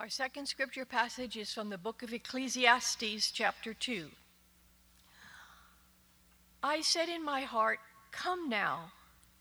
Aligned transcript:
Our 0.00 0.08
second 0.08 0.46
scripture 0.46 0.86
passage 0.86 1.36
is 1.36 1.52
from 1.52 1.68
the 1.68 1.76
book 1.76 2.02
of 2.02 2.14
Ecclesiastes, 2.14 3.30
chapter 3.32 3.74
2. 3.74 4.06
I 6.62 6.80
said 6.80 7.10
in 7.10 7.22
my 7.22 7.42
heart, 7.42 7.80
Come 8.10 8.48
now, 8.48 8.92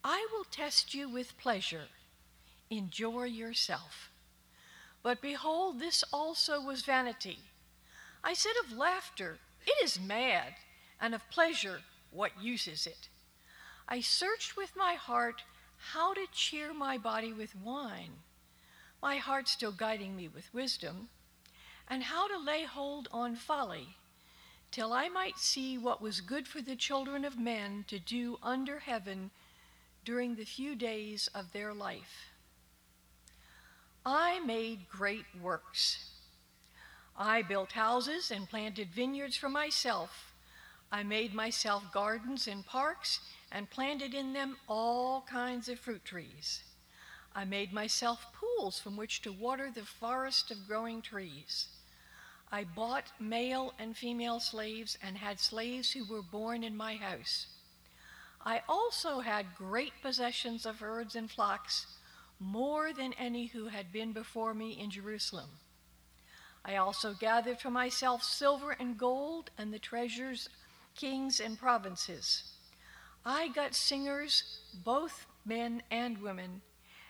I 0.04 0.28
will 0.34 0.44
test 0.44 0.94
you 0.94 1.08
with 1.08 1.38
pleasure. 1.38 1.86
Enjoy 2.70 3.24
yourself. 3.24 4.12
But 5.02 5.22
behold, 5.22 5.80
this 5.80 6.04
also 6.12 6.60
was 6.60 6.82
vanity. 6.82 7.40
I 8.22 8.34
said 8.34 8.56
of 8.62 8.78
laughter, 8.78 9.38
It 9.66 9.82
is 9.82 9.98
mad, 9.98 10.56
and 11.00 11.16
of 11.16 11.22
pleasure, 11.30 11.80
What 12.12 12.44
use 12.44 12.68
is 12.68 12.86
it? 12.86 13.08
I 13.88 14.02
searched 14.02 14.58
with 14.58 14.76
my 14.76 14.96
heart 14.96 15.42
how 15.94 16.14
to 16.16 16.28
cheer 16.34 16.74
my 16.74 16.98
body 16.98 17.32
with 17.32 17.56
wine, 17.56 18.24
my 19.02 19.18
heart 19.18 19.48
still 19.48 19.72
guiding 19.72 20.16
me 20.16 20.28
with 20.28 20.54
wisdom, 20.54 21.10
and 21.88 22.04
how 22.04 22.28
to 22.28 22.38
lay 22.38 22.64
hold 22.64 23.08
on 23.12 23.36
folly, 23.36 23.96
till 24.72 24.94
I 24.94 25.10
might 25.10 25.40
see 25.40 25.78
what 25.78 26.02
was 26.02 26.22
good 26.22 26.48
for 26.48 26.62
the 26.62 26.76
children 26.76 27.26
of 27.26 27.40
men 27.40 27.86
to 27.88 27.98
do 28.00 28.38
under 28.44 28.80
heaven 28.80 29.32
during 30.06 30.36
the 30.36 30.46
few 30.46 30.76
days 30.76 31.30
of 31.34 31.52
their 31.52 31.74
life. 31.74 32.32
I 34.06 34.40
made 34.40 34.90
great 34.90 35.26
works. 35.42 36.12
I 37.18 37.42
built 37.42 37.74
houses 37.74 38.32
and 38.32 38.50
planted 38.50 38.90
vineyards 38.94 39.36
for 39.36 39.50
myself. 39.50 40.34
I 40.92 41.04
made 41.04 41.34
myself 41.34 41.84
gardens 41.92 42.48
and 42.48 42.66
parks 42.66 43.20
and 43.52 43.70
planted 43.70 44.14
in 44.14 44.34
them 44.34 44.58
all 44.68 45.26
kinds 45.30 45.68
of 45.70 45.80
fruit 45.80 46.06
trees. 46.06 46.64
I 47.36 47.46
made 47.46 47.72
myself 47.72 48.26
pools 48.34 48.80
from 48.80 48.98
which 48.98 49.22
to 49.22 49.32
water 49.32 49.72
the 49.74 49.86
forest 49.86 50.52
of 50.52 50.68
growing 50.68 51.02
trees. 51.02 51.68
I 52.52 52.64
bought 52.64 53.12
male 53.20 53.74
and 53.78 53.96
female 53.96 54.40
slaves 54.40 54.98
and 55.02 55.18
had 55.18 55.40
slaves 55.40 55.92
who 55.92 56.06
were 56.06 56.24
born 56.24 56.64
in 56.64 56.76
my 56.76 56.96
house. 56.96 57.48
I 58.44 58.62
also 58.68 59.20
had 59.20 59.56
great 59.56 59.94
possessions 60.02 60.66
of 60.66 60.80
herds 60.80 61.16
and 61.16 61.30
flocks, 61.30 61.86
more 62.40 62.94
than 62.94 63.14
any 63.14 63.48
who 63.48 63.68
had 63.68 63.92
been 63.92 64.14
before 64.14 64.54
me 64.54 64.72
in 64.72 64.90
Jerusalem. 64.90 65.50
I 66.66 66.78
also 66.78 67.14
gathered 67.14 67.60
for 67.60 67.70
myself 67.70 68.24
silver 68.24 68.72
and 68.72 68.98
gold 68.98 69.52
and 69.58 69.74
the 69.74 69.80
treasures, 69.80 70.50
kings 70.96 71.40
and 71.40 71.60
provinces. 71.60 72.44
I 73.26 73.50
got 73.50 73.76
singers, 73.76 74.44
both 74.84 75.26
men 75.46 75.84
and 75.92 76.22
women, 76.22 76.62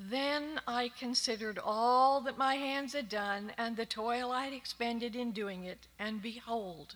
Then 0.00 0.60
I 0.68 0.90
considered 0.96 1.58
all 1.58 2.20
that 2.20 2.38
my 2.38 2.54
hands 2.54 2.92
had 2.92 3.08
done 3.08 3.50
and 3.58 3.76
the 3.76 3.84
toil 3.84 4.30
I 4.30 4.44
had 4.44 4.52
expended 4.52 5.16
in 5.16 5.32
doing 5.32 5.64
it, 5.64 5.88
and 5.98 6.22
behold, 6.22 6.94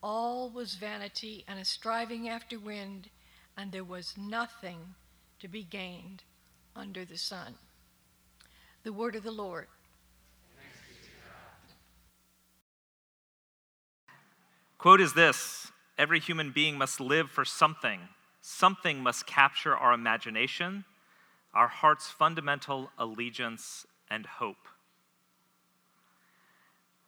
all 0.00 0.48
was 0.48 0.76
vanity 0.76 1.44
and 1.48 1.58
a 1.58 1.64
striving 1.64 2.28
after 2.28 2.60
wind, 2.60 3.10
and 3.56 3.72
there 3.72 3.82
was 3.82 4.14
nothing 4.16 4.94
to 5.40 5.48
be 5.48 5.64
gained 5.64 6.22
under 6.76 7.04
the 7.04 7.18
sun. 7.18 7.56
The 8.84 8.92
word 8.92 9.16
of 9.16 9.24
the 9.24 9.32
Lord. 9.32 9.66
Quote 14.78 15.00
is 15.00 15.14
this 15.14 15.72
Every 15.98 16.20
human 16.20 16.52
being 16.52 16.78
must 16.78 17.00
live 17.00 17.32
for 17.32 17.44
something. 17.44 17.98
Something 18.40 19.02
must 19.02 19.26
capture 19.26 19.76
our 19.76 19.92
imagination, 19.92 20.84
our 21.56 21.68
heart's 21.68 22.08
fundamental 22.08 22.90
allegiance 22.98 23.86
and 24.10 24.26
hope. 24.26 24.68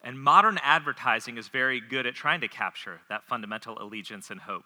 And 0.03 0.19
modern 0.19 0.59
advertising 0.63 1.37
is 1.37 1.49
very 1.49 1.81
good 1.81 2.07
at 2.07 2.15
trying 2.15 2.41
to 2.41 2.49
capture 2.49 3.01
that 3.09 3.25
fundamental 3.25 3.77
allegiance 3.81 4.31
and 4.31 4.41
hope. 4.41 4.65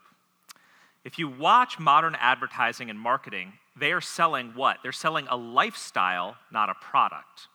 If 1.04 1.18
you 1.18 1.28
watch 1.28 1.80
modern 1.80 2.16
advertising 2.20 2.90
and 2.90 2.98
marketing, 2.98 3.54
they 3.76 3.92
are 3.92 4.00
selling 4.00 4.52
what? 4.54 4.78
They're 4.82 4.92
selling 4.92 5.26
a 5.28 5.36
lifestyle, 5.36 6.36
not 6.52 6.70
a 6.70 6.74
product. 6.74 7.48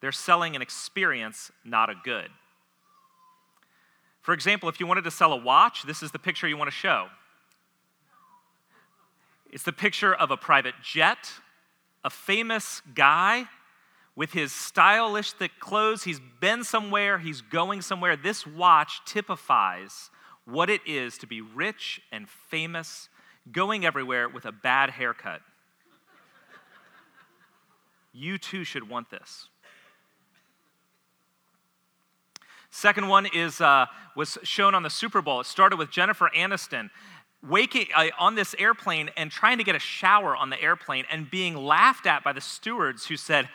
They're 0.00 0.12
selling 0.12 0.54
an 0.54 0.62
experience, 0.62 1.50
not 1.64 1.88
a 1.88 1.94
good. 2.04 2.28
For 4.20 4.34
example, 4.34 4.68
if 4.68 4.78
you 4.80 4.86
wanted 4.86 5.04
to 5.04 5.10
sell 5.10 5.32
a 5.32 5.36
watch, 5.36 5.84
this 5.84 6.02
is 6.02 6.10
the 6.10 6.18
picture 6.18 6.46
you 6.46 6.58
want 6.58 6.70
to 6.70 6.76
show. 6.76 7.06
It's 9.50 9.64
the 9.64 9.72
picture 9.72 10.14
of 10.14 10.30
a 10.30 10.36
private 10.36 10.74
jet, 10.82 11.30
a 12.04 12.10
famous 12.10 12.82
guy 12.94 13.44
with 14.14 14.32
his 14.32 14.52
stylish 14.52 15.32
thick 15.32 15.52
clothes. 15.58 16.04
He's 16.04 16.20
been 16.40 16.64
somewhere, 16.64 17.18
he's 17.18 17.40
going 17.40 17.82
somewhere. 17.82 18.16
This 18.16 18.46
watch 18.46 19.00
typifies 19.06 20.10
what 20.44 20.68
it 20.68 20.80
is 20.86 21.16
to 21.18 21.26
be 21.26 21.40
rich 21.40 22.00
and 22.10 22.28
famous, 22.28 23.08
going 23.50 23.86
everywhere 23.86 24.28
with 24.28 24.44
a 24.44 24.52
bad 24.52 24.90
haircut. 24.90 25.40
you 28.12 28.38
too 28.38 28.64
should 28.64 28.88
want 28.88 29.10
this. 29.10 29.48
Second 32.70 33.08
one 33.08 33.26
is 33.26 33.60
uh, 33.60 33.86
was 34.14 34.36
shown 34.42 34.74
on 34.74 34.82
the 34.82 34.90
Super 34.90 35.22
Bowl. 35.22 35.40
It 35.40 35.46
started 35.46 35.76
with 35.78 35.90
Jennifer 35.90 36.30
Aniston 36.36 36.90
waking 37.46 37.86
uh, 37.94 38.06
on 38.18 38.34
this 38.34 38.54
airplane 38.58 39.10
and 39.16 39.30
trying 39.30 39.58
to 39.58 39.64
get 39.64 39.76
a 39.76 39.80
shower 39.80 40.36
on 40.36 40.50
the 40.50 40.60
airplane 40.60 41.04
and 41.10 41.30
being 41.30 41.56
laughed 41.56 42.06
at 42.06 42.24
by 42.24 42.32
the 42.32 42.40
stewards 42.40 43.06
who 43.06 43.16
said, 43.16 43.48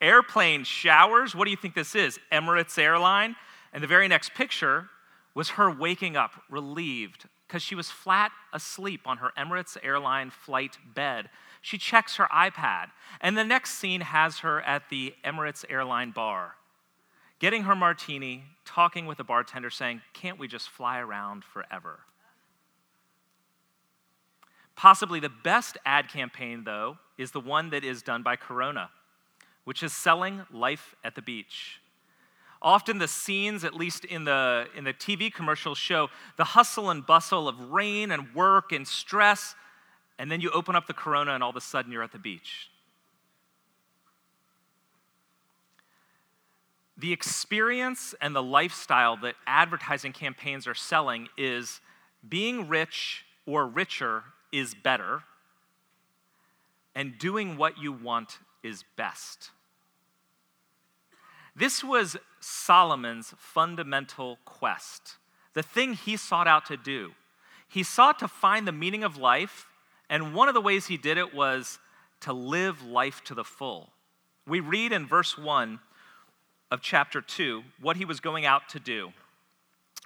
"Airplane 0.00 0.64
showers? 0.64 1.34
What 1.34 1.44
do 1.44 1.50
you 1.50 1.56
think 1.56 1.74
this 1.74 1.94
is? 1.94 2.18
Emirates 2.32 2.78
airline?" 2.78 3.36
And 3.72 3.82
the 3.82 3.88
very 3.88 4.08
next 4.08 4.34
picture 4.34 4.88
was 5.34 5.50
her 5.50 5.70
waking 5.70 6.16
up 6.16 6.42
relieved 6.50 7.28
because 7.46 7.62
she 7.62 7.74
was 7.74 7.90
flat 7.90 8.32
asleep 8.52 9.02
on 9.06 9.18
her 9.18 9.32
Emirates 9.36 9.76
airline 9.82 10.30
flight 10.30 10.78
bed. 10.94 11.30
She 11.62 11.78
checks 11.78 12.16
her 12.16 12.26
iPad, 12.32 12.90
and 13.20 13.36
the 13.36 13.44
next 13.44 13.74
scene 13.74 14.00
has 14.00 14.38
her 14.38 14.62
at 14.62 14.88
the 14.88 15.14
Emirates 15.24 15.64
airline 15.68 16.10
bar 16.10 16.54
getting 17.40 17.62
her 17.62 17.74
martini, 17.74 18.44
talking 18.64 19.06
with 19.06 19.18
the 19.18 19.24
bartender, 19.24 19.70
saying, 19.70 20.02
Can't 20.12 20.38
we 20.38 20.46
just 20.46 20.68
fly 20.68 21.00
around 21.00 21.42
forever? 21.42 22.00
Possibly 24.80 25.20
the 25.20 25.28
best 25.28 25.76
ad 25.84 26.08
campaign, 26.08 26.64
though, 26.64 26.96
is 27.18 27.32
the 27.32 27.40
one 27.40 27.68
that 27.68 27.84
is 27.84 28.00
done 28.00 28.22
by 28.22 28.34
Corona, 28.34 28.88
which 29.64 29.82
is 29.82 29.92
selling 29.92 30.40
life 30.50 30.94
at 31.04 31.14
the 31.14 31.20
beach. 31.20 31.82
Often 32.62 32.96
the 32.96 33.06
scenes, 33.06 33.62
at 33.62 33.74
least 33.74 34.06
in 34.06 34.24
the, 34.24 34.68
in 34.74 34.84
the 34.84 34.94
TV 34.94 35.30
commercials, 35.30 35.76
show 35.76 36.08
the 36.38 36.44
hustle 36.44 36.88
and 36.88 37.06
bustle 37.06 37.46
of 37.46 37.60
rain 37.70 38.10
and 38.10 38.34
work 38.34 38.72
and 38.72 38.88
stress, 38.88 39.54
and 40.18 40.32
then 40.32 40.40
you 40.40 40.50
open 40.52 40.74
up 40.74 40.86
the 40.86 40.94
Corona 40.94 41.34
and 41.34 41.42
all 41.44 41.50
of 41.50 41.56
a 41.56 41.60
sudden 41.60 41.92
you're 41.92 42.02
at 42.02 42.12
the 42.12 42.18
beach. 42.18 42.70
the 46.96 47.14
experience 47.14 48.14
and 48.20 48.36
the 48.36 48.42
lifestyle 48.42 49.16
that 49.16 49.34
advertising 49.46 50.12
campaigns 50.12 50.66
are 50.66 50.74
selling 50.74 51.28
is 51.38 51.80
being 52.28 52.68
rich 52.68 53.24
or 53.46 53.66
richer 53.66 54.22
is 54.52 54.74
better, 54.74 55.22
and 56.94 57.18
doing 57.18 57.56
what 57.56 57.78
you 57.78 57.92
want 57.92 58.38
is 58.62 58.84
best. 58.96 59.50
This 61.54 61.84
was 61.84 62.16
Solomon's 62.40 63.34
fundamental 63.36 64.38
quest, 64.44 65.16
the 65.54 65.62
thing 65.62 65.94
he 65.94 66.16
sought 66.16 66.46
out 66.46 66.66
to 66.66 66.76
do. 66.76 67.12
He 67.68 67.82
sought 67.82 68.18
to 68.20 68.28
find 68.28 68.66
the 68.66 68.72
meaning 68.72 69.04
of 69.04 69.16
life, 69.16 69.66
and 70.08 70.34
one 70.34 70.48
of 70.48 70.54
the 70.54 70.60
ways 70.60 70.86
he 70.86 70.96
did 70.96 71.18
it 71.18 71.34
was 71.34 71.78
to 72.20 72.32
live 72.32 72.82
life 72.82 73.22
to 73.24 73.34
the 73.34 73.44
full. 73.44 73.90
We 74.46 74.60
read 74.60 74.92
in 74.92 75.06
verse 75.06 75.38
1 75.38 75.80
of 76.70 76.80
chapter 76.80 77.20
2 77.20 77.62
what 77.80 77.96
he 77.96 78.04
was 78.04 78.20
going 78.20 78.44
out 78.44 78.68
to 78.70 78.80
do. 78.80 79.12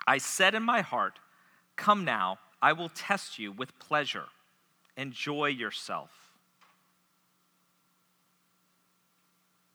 I 0.07 0.19
said 0.19 0.55
in 0.55 0.63
my 0.63 0.81
heart, 0.81 1.19
Come 1.77 2.05
now, 2.05 2.39
I 2.61 2.73
will 2.73 2.89
test 2.89 3.39
you 3.39 3.53
with 3.53 3.79
pleasure. 3.79 4.25
Enjoy 4.97 5.47
yourself. 5.47 6.11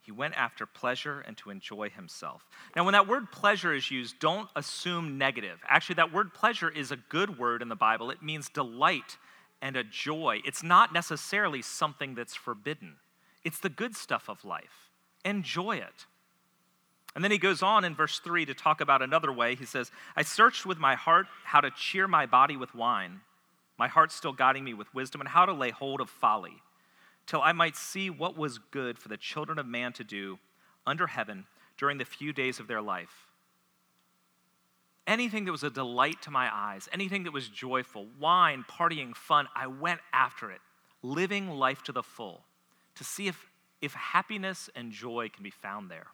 He 0.01 0.11
went 0.11 0.33
after 0.35 0.65
pleasure 0.65 1.19
and 1.19 1.37
to 1.37 1.51
enjoy 1.51 1.89
himself. 1.89 2.47
Now, 2.75 2.83
when 2.83 2.93
that 2.93 3.07
word 3.07 3.31
pleasure 3.31 3.75
is 3.75 3.91
used, 3.91 4.17
don't 4.19 4.49
assume 4.55 5.19
negative. 5.19 5.59
Actually, 5.67 5.95
that 5.95 6.11
word 6.11 6.33
pleasure 6.33 6.69
is 6.69 6.91
a 6.91 6.95
good 6.95 7.37
word 7.37 7.61
in 7.61 7.69
the 7.69 7.75
Bible. 7.75 8.09
It 8.09 8.23
means 8.23 8.49
delight 8.49 9.17
and 9.61 9.75
a 9.75 9.83
joy. 9.83 10.41
It's 10.45 10.63
not 10.63 10.93
necessarily 10.93 11.61
something 11.61 12.15
that's 12.15 12.35
forbidden, 12.35 12.95
it's 13.43 13.59
the 13.59 13.69
good 13.69 13.95
stuff 13.95 14.29
of 14.29 14.43
life. 14.43 14.89
Enjoy 15.23 15.75
it. 15.75 16.07
And 17.13 17.23
then 17.23 17.31
he 17.31 17.37
goes 17.37 17.61
on 17.61 17.83
in 17.83 17.95
verse 17.95 18.19
3 18.19 18.45
to 18.45 18.53
talk 18.53 18.81
about 18.81 19.01
another 19.01 19.31
way. 19.31 19.55
He 19.55 19.65
says, 19.65 19.91
I 20.15 20.23
searched 20.23 20.65
with 20.65 20.77
my 20.77 20.95
heart 20.95 21.27
how 21.43 21.59
to 21.61 21.71
cheer 21.71 22.07
my 22.07 22.25
body 22.25 22.55
with 22.55 22.73
wine, 22.73 23.21
my 23.79 23.87
heart 23.87 24.11
still 24.11 24.33
guiding 24.33 24.65
me 24.65 24.73
with 24.73 24.93
wisdom, 24.93 25.21
and 25.21 25.29
how 25.29 25.45
to 25.45 25.53
lay 25.53 25.71
hold 25.71 26.01
of 26.01 26.09
folly 26.09 26.61
till 27.25 27.41
I 27.41 27.53
might 27.53 27.77
see 27.77 28.09
what 28.09 28.37
was 28.37 28.57
good 28.57 28.99
for 28.99 29.07
the 29.07 29.15
children 29.15 29.57
of 29.57 29.65
man 29.65 29.93
to 29.93 30.03
do 30.03 30.37
under 30.85 31.07
heaven 31.07 31.45
during 31.77 31.97
the 31.97 32.05
few 32.05 32.33
days 32.33 32.59
of 32.59 32.67
their 32.67 32.81
life. 32.81 33.27
Anything 35.07 35.45
that 35.45 35.51
was 35.51 35.63
a 35.63 35.69
delight 35.69 36.21
to 36.23 36.31
my 36.31 36.49
eyes, 36.53 36.89
anything 36.91 37.23
that 37.23 37.33
was 37.33 37.47
joyful, 37.47 38.07
wine, 38.19 38.65
partying, 38.69 39.15
fun, 39.15 39.47
I 39.55 39.67
went 39.67 40.01
after 40.11 40.51
it, 40.51 40.59
living 41.01 41.49
life 41.49 41.81
to 41.83 41.91
the 41.91 42.03
full, 42.03 42.41
to 42.95 43.03
see 43.03 43.27
if, 43.27 43.49
if 43.81 43.93
happiness 43.93 44.69
and 44.75 44.91
joy 44.91 45.29
can 45.33 45.43
be 45.43 45.51
found 45.51 45.89
there. 45.89 46.07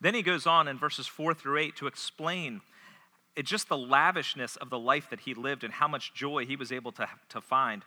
Then 0.00 0.14
he 0.14 0.22
goes 0.22 0.46
on 0.46 0.68
in 0.68 0.78
verses 0.78 1.06
4 1.06 1.34
through 1.34 1.58
8 1.58 1.76
to 1.76 1.86
explain 1.86 2.60
it, 3.36 3.46
just 3.46 3.68
the 3.68 3.76
lavishness 3.76 4.56
of 4.56 4.70
the 4.70 4.78
life 4.78 5.08
that 5.10 5.20
he 5.20 5.34
lived 5.34 5.64
and 5.64 5.72
how 5.72 5.88
much 5.88 6.14
joy 6.14 6.46
he 6.46 6.56
was 6.56 6.72
able 6.72 6.92
to, 6.92 7.08
to 7.28 7.40
find. 7.40 7.84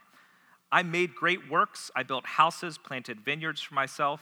I 0.71 0.83
made 0.83 1.13
great 1.13 1.49
works. 1.49 1.91
I 1.95 2.03
built 2.03 2.25
houses, 2.25 2.77
planted 2.77 3.19
vineyards 3.19 3.61
for 3.61 3.75
myself. 3.75 4.21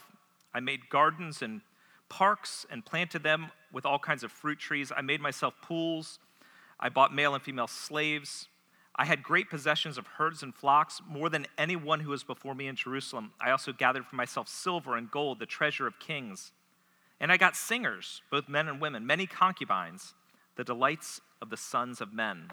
I 0.54 0.60
made 0.60 0.90
gardens 0.90 1.42
and 1.42 1.62
parks 2.10 2.66
and 2.70 2.86
planted 2.86 3.24
them 3.24 3.52
with 3.72 3.86
all 3.86 4.00
kinds 4.00 4.24
of 4.24 4.32
fruit 4.32 4.60
trees. 4.60 4.92
I 4.96 5.02
made 5.02 5.22
myself 5.22 5.54
pools. 5.62 6.20
I 6.80 6.90
bought 6.90 7.14
male 7.14 7.34
and 7.34 7.44
female 7.44 7.68
slaves. 7.68 8.48
I 8.96 9.06
had 9.06 9.24
great 9.24 9.50
possessions 9.50 9.98
of 9.98 10.06
herds 10.06 10.44
and 10.44 10.54
flocks, 10.54 11.02
more 11.08 11.30
than 11.30 11.48
anyone 11.58 12.02
who 12.02 12.10
was 12.10 12.24
before 12.24 12.54
me 12.54 12.68
in 12.68 12.76
Jerusalem. 12.76 13.32
I 13.40 13.52
also 13.52 13.72
gathered 13.72 14.06
for 14.06 14.18
myself 14.18 14.50
silver 14.50 14.98
and 14.98 15.10
gold, 15.10 15.40
the 15.40 15.46
treasure 15.46 15.88
of 15.88 16.00
kings. 16.00 16.52
And 17.20 17.32
I 17.32 17.38
got 17.38 17.56
singers, 17.56 18.22
both 18.30 18.50
men 18.50 18.68
and 18.68 18.82
women, 18.82 19.06
many 19.06 19.26
concubines, 19.26 20.14
the 20.56 20.64
delights 20.64 21.22
of 21.42 21.50
the 21.50 21.58
sons 21.58 22.02
of 22.02 22.14
men. 22.14 22.50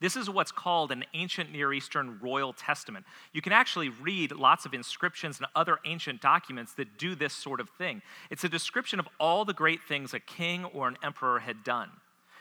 This 0.00 0.16
is 0.16 0.28
what's 0.28 0.52
called 0.52 0.92
an 0.92 1.04
ancient 1.14 1.50
Near 1.50 1.72
Eastern 1.72 2.18
royal 2.20 2.52
testament. 2.52 3.06
You 3.32 3.40
can 3.40 3.52
actually 3.52 3.88
read 3.88 4.32
lots 4.32 4.66
of 4.66 4.74
inscriptions 4.74 5.38
and 5.38 5.46
other 5.54 5.78
ancient 5.86 6.20
documents 6.20 6.74
that 6.74 6.98
do 6.98 7.14
this 7.14 7.32
sort 7.32 7.60
of 7.60 7.70
thing. 7.70 8.02
It's 8.30 8.44
a 8.44 8.48
description 8.48 8.98
of 8.98 9.08
all 9.18 9.44
the 9.44 9.54
great 9.54 9.82
things 9.82 10.12
a 10.12 10.20
king 10.20 10.64
or 10.66 10.88
an 10.88 10.98
emperor 11.02 11.38
had 11.38 11.64
done. 11.64 11.88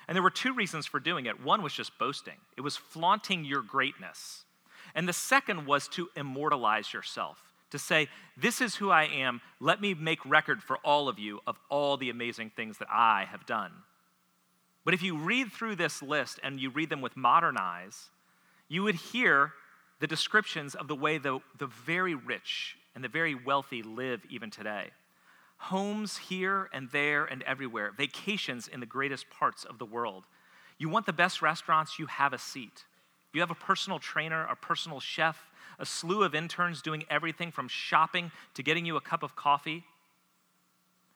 And 0.07 0.15
there 0.15 0.23
were 0.23 0.29
two 0.29 0.53
reasons 0.53 0.85
for 0.85 0.99
doing 0.99 1.25
it. 1.25 1.41
One 1.41 1.61
was 1.61 1.73
just 1.73 1.97
boasting, 1.97 2.37
it 2.57 2.61
was 2.61 2.75
flaunting 2.75 3.45
your 3.45 3.61
greatness. 3.61 4.45
And 4.95 5.07
the 5.07 5.13
second 5.13 5.65
was 5.65 5.87
to 5.89 6.09
immortalize 6.15 6.93
yourself, 6.93 7.37
to 7.71 7.79
say, 7.79 8.09
This 8.35 8.59
is 8.59 8.75
who 8.75 8.91
I 8.91 9.05
am. 9.05 9.39
Let 9.59 9.79
me 9.79 9.93
make 9.93 10.19
record 10.25 10.61
for 10.61 10.77
all 10.83 11.07
of 11.07 11.17
you 11.17 11.39
of 11.47 11.57
all 11.69 11.97
the 11.97 12.09
amazing 12.09 12.49
things 12.49 12.77
that 12.79 12.89
I 12.91 13.25
have 13.31 13.45
done. 13.45 13.71
But 14.85 14.93
if 14.93 15.01
you 15.01 15.17
read 15.17 15.51
through 15.51 15.77
this 15.77 16.01
list 16.01 16.39
and 16.43 16.59
you 16.59 16.69
read 16.69 16.89
them 16.89 17.01
with 17.01 17.15
modern 17.15 17.57
eyes, 17.57 18.09
you 18.67 18.83
would 18.83 18.95
hear 18.95 19.53
the 19.99 20.07
descriptions 20.07 20.75
of 20.75 20.87
the 20.87 20.95
way 20.95 21.17
the, 21.17 21.39
the 21.57 21.67
very 21.67 22.15
rich 22.15 22.75
and 22.95 23.03
the 23.03 23.09
very 23.09 23.35
wealthy 23.35 23.81
live 23.81 24.21
even 24.29 24.49
today. 24.49 24.89
Homes 25.57 26.17
here 26.17 26.69
and 26.73 26.89
there 26.91 27.23
and 27.23 27.41
everywhere, 27.43 27.91
vacations 27.95 28.67
in 28.67 28.81
the 28.81 28.85
greatest 28.85 29.29
parts 29.29 29.63
of 29.63 29.77
the 29.79 29.85
world. 29.85 30.25
You 30.77 30.89
want 30.89 31.05
the 31.05 31.13
best 31.13 31.41
restaurants, 31.41 31.97
you 31.97 32.07
have 32.07 32.33
a 32.33 32.37
seat. 32.37 32.83
You 33.31 33.39
have 33.39 33.51
a 33.51 33.55
personal 33.55 33.99
trainer, 33.99 34.45
a 34.45 34.55
personal 34.55 34.99
chef, 34.99 35.49
a 35.79 35.85
slew 35.85 36.23
of 36.23 36.35
interns 36.35 36.81
doing 36.81 37.05
everything 37.09 37.51
from 37.51 37.67
shopping 37.67 38.31
to 38.55 38.63
getting 38.63 38.85
you 38.85 38.97
a 38.97 39.01
cup 39.01 39.23
of 39.23 39.35
coffee. 39.35 39.85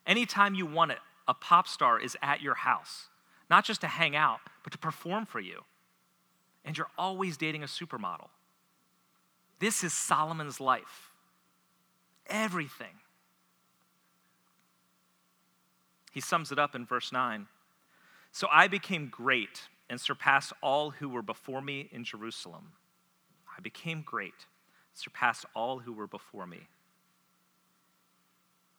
Anytime 0.06 0.56
you 0.56 0.66
want 0.66 0.92
it, 0.92 1.00
a 1.28 1.34
pop 1.34 1.68
star 1.68 2.00
is 2.00 2.16
at 2.22 2.42
your 2.42 2.56
house 2.56 3.10
not 3.50 3.66
just 3.66 3.82
to 3.82 3.88
hang 3.88 4.16
out, 4.16 4.40
but 4.64 4.72
to 4.74 4.78
perform 4.78 5.26
for 5.26 5.40
you. 5.40 5.62
And 6.66 6.78
you're 6.78 6.90
always 6.98 7.38
dating 7.38 7.64
a 7.64 7.68
supermodel. 7.68 8.28
This 9.60 9.84
is 9.84 9.94
Solomon's 9.94 10.60
life. 10.60 11.12
Everything. 12.28 13.00
He 16.12 16.20
sums 16.20 16.52
it 16.52 16.60
up 16.60 16.76
in 16.76 16.86
verse 16.86 17.12
9. 17.12 17.48
So 18.32 18.48
I 18.52 18.68
became 18.68 19.08
great 19.08 19.64
and 19.90 20.00
surpassed 20.00 20.52
all 20.62 20.92
who 20.92 21.10
were 21.10 21.22
before 21.22 21.62
me 21.62 21.90
in 21.92 22.04
Jerusalem. 22.04 22.74
I 23.58 23.62
became 23.62 24.02
great, 24.06 24.46
surpassed 24.94 25.46
all 25.56 25.80
who 25.80 25.94
were 25.94 26.08
before 26.08 26.46
me. 26.46 26.68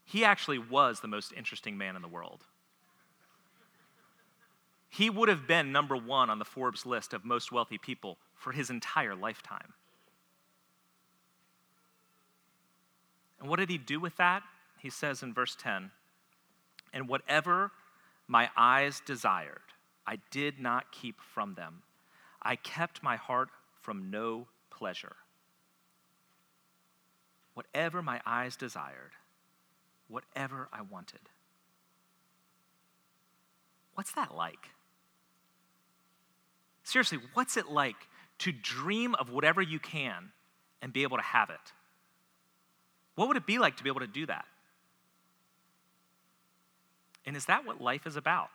He 0.04 0.24
actually 0.24 0.58
was 0.58 1.00
the 1.00 1.08
most 1.08 1.32
interesting 1.32 1.76
man 1.76 1.96
in 1.96 2.02
the 2.02 2.08
world 2.08 2.44
he 4.90 5.10
would 5.10 5.28
have 5.28 5.46
been 5.46 5.72
number 5.72 5.96
one 5.96 6.30
on 6.30 6.38
the 6.38 6.44
Forbes 6.44 6.86
list 6.86 7.12
of 7.12 7.24
most 7.24 7.52
wealthy 7.52 7.78
people 7.78 8.18
for 8.34 8.52
his 8.52 8.70
entire 8.70 9.14
lifetime. 9.14 9.74
And 13.40 13.48
what 13.48 13.58
did 13.58 13.70
he 13.70 13.78
do 13.78 14.00
with 14.00 14.16
that? 14.16 14.42
He 14.78 14.90
says 14.90 15.22
in 15.22 15.34
verse 15.34 15.56
10 15.60 15.90
And 16.92 17.08
whatever 17.08 17.70
my 18.26 18.50
eyes 18.56 19.00
desired, 19.04 19.60
I 20.06 20.18
did 20.30 20.58
not 20.58 20.90
keep 20.90 21.20
from 21.20 21.54
them. 21.54 21.82
I 22.42 22.56
kept 22.56 23.02
my 23.02 23.16
heart 23.16 23.50
from 23.80 24.10
no 24.10 24.46
pleasure. 24.70 25.16
Whatever 27.54 28.02
my 28.02 28.20
eyes 28.24 28.56
desired, 28.56 29.12
whatever 30.08 30.68
I 30.72 30.82
wanted. 30.82 31.20
What's 33.94 34.12
that 34.12 34.34
like? 34.34 34.70
Seriously, 36.88 37.18
what's 37.34 37.58
it 37.58 37.68
like 37.68 38.08
to 38.38 38.50
dream 38.50 39.14
of 39.16 39.28
whatever 39.28 39.60
you 39.60 39.78
can 39.78 40.30
and 40.80 40.90
be 40.90 41.02
able 41.02 41.18
to 41.18 41.22
have 41.22 41.50
it? 41.50 41.60
What 43.14 43.28
would 43.28 43.36
it 43.36 43.44
be 43.44 43.58
like 43.58 43.76
to 43.76 43.84
be 43.84 43.90
able 43.90 44.00
to 44.00 44.06
do 44.06 44.24
that? 44.24 44.46
And 47.26 47.36
is 47.36 47.44
that 47.44 47.66
what 47.66 47.82
life 47.82 48.06
is 48.06 48.16
about? 48.16 48.48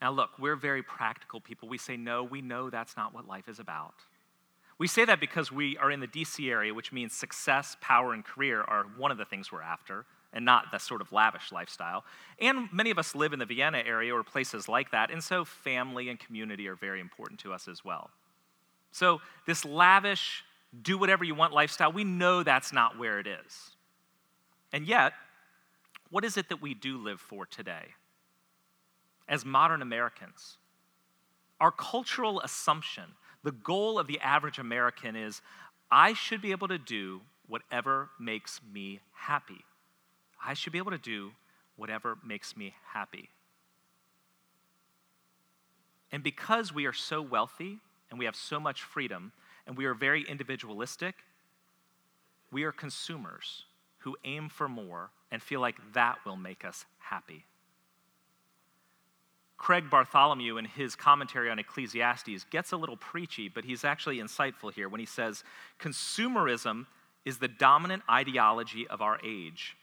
Now, 0.00 0.10
look, 0.10 0.30
we're 0.38 0.56
very 0.56 0.82
practical 0.82 1.38
people. 1.38 1.68
We 1.68 1.76
say, 1.76 1.98
no, 1.98 2.24
we 2.24 2.40
know 2.40 2.70
that's 2.70 2.96
not 2.96 3.12
what 3.12 3.28
life 3.28 3.46
is 3.46 3.58
about. 3.58 3.92
We 4.78 4.86
say 4.86 5.04
that 5.04 5.20
because 5.20 5.52
we 5.52 5.76
are 5.76 5.90
in 5.90 6.00
the 6.00 6.08
DC 6.08 6.50
area, 6.50 6.72
which 6.72 6.92
means 6.92 7.12
success, 7.12 7.76
power, 7.82 8.14
and 8.14 8.24
career 8.24 8.62
are 8.62 8.84
one 8.96 9.10
of 9.10 9.18
the 9.18 9.26
things 9.26 9.52
we're 9.52 9.60
after 9.60 10.06
and 10.32 10.44
not 10.44 10.70
the 10.70 10.78
sort 10.78 11.00
of 11.00 11.12
lavish 11.12 11.52
lifestyle. 11.52 12.04
And 12.40 12.68
many 12.72 12.90
of 12.90 12.98
us 12.98 13.14
live 13.14 13.32
in 13.32 13.38
the 13.38 13.46
Vienna 13.46 13.82
area 13.84 14.14
or 14.14 14.22
places 14.22 14.68
like 14.68 14.90
that, 14.92 15.10
and 15.10 15.22
so 15.22 15.44
family 15.44 16.08
and 16.08 16.18
community 16.18 16.68
are 16.68 16.76
very 16.76 17.00
important 17.00 17.40
to 17.40 17.52
us 17.52 17.68
as 17.68 17.84
well. 17.84 18.10
So, 18.92 19.20
this 19.46 19.64
lavish, 19.64 20.44
do 20.82 20.98
whatever 20.98 21.24
you 21.24 21.34
want 21.34 21.52
lifestyle, 21.52 21.92
we 21.92 22.04
know 22.04 22.42
that's 22.42 22.72
not 22.72 22.98
where 22.98 23.18
it 23.18 23.26
is. 23.26 23.70
And 24.72 24.86
yet, 24.86 25.12
what 26.10 26.24
is 26.24 26.36
it 26.36 26.48
that 26.48 26.60
we 26.60 26.74
do 26.74 26.98
live 26.98 27.20
for 27.20 27.46
today? 27.46 27.94
As 29.28 29.44
modern 29.44 29.82
Americans, 29.82 30.58
our 31.60 31.70
cultural 31.70 32.40
assumption, 32.40 33.04
the 33.44 33.52
goal 33.52 33.98
of 33.98 34.06
the 34.06 34.18
average 34.20 34.58
American 34.58 35.14
is 35.14 35.40
I 35.90 36.14
should 36.14 36.42
be 36.42 36.50
able 36.50 36.68
to 36.68 36.78
do 36.78 37.20
whatever 37.46 38.10
makes 38.18 38.60
me 38.72 39.00
happy. 39.12 39.64
I 40.44 40.54
should 40.54 40.72
be 40.72 40.78
able 40.78 40.92
to 40.92 40.98
do 40.98 41.32
whatever 41.76 42.16
makes 42.24 42.56
me 42.56 42.74
happy. 42.92 43.30
And 46.12 46.22
because 46.22 46.74
we 46.74 46.86
are 46.86 46.92
so 46.92 47.22
wealthy 47.22 47.78
and 48.10 48.18
we 48.18 48.24
have 48.24 48.36
so 48.36 48.58
much 48.58 48.82
freedom 48.82 49.32
and 49.66 49.76
we 49.76 49.84
are 49.84 49.94
very 49.94 50.22
individualistic, 50.28 51.14
we 52.50 52.64
are 52.64 52.72
consumers 52.72 53.64
who 53.98 54.16
aim 54.24 54.48
for 54.48 54.68
more 54.68 55.10
and 55.30 55.42
feel 55.42 55.60
like 55.60 55.76
that 55.94 56.18
will 56.24 56.36
make 56.36 56.64
us 56.64 56.84
happy. 56.98 57.44
Craig 59.56 59.90
Bartholomew, 59.90 60.56
in 60.56 60.64
his 60.64 60.96
commentary 60.96 61.50
on 61.50 61.58
Ecclesiastes, 61.58 62.44
gets 62.50 62.72
a 62.72 62.78
little 62.78 62.96
preachy, 62.96 63.48
but 63.48 63.64
he's 63.64 63.84
actually 63.84 64.18
insightful 64.18 64.72
here 64.72 64.88
when 64.88 65.00
he 65.00 65.06
says 65.06 65.44
consumerism 65.78 66.86
is 67.26 67.38
the 67.38 67.48
dominant 67.48 68.02
ideology 68.08 68.88
of 68.88 69.02
our 69.02 69.18
age 69.22 69.76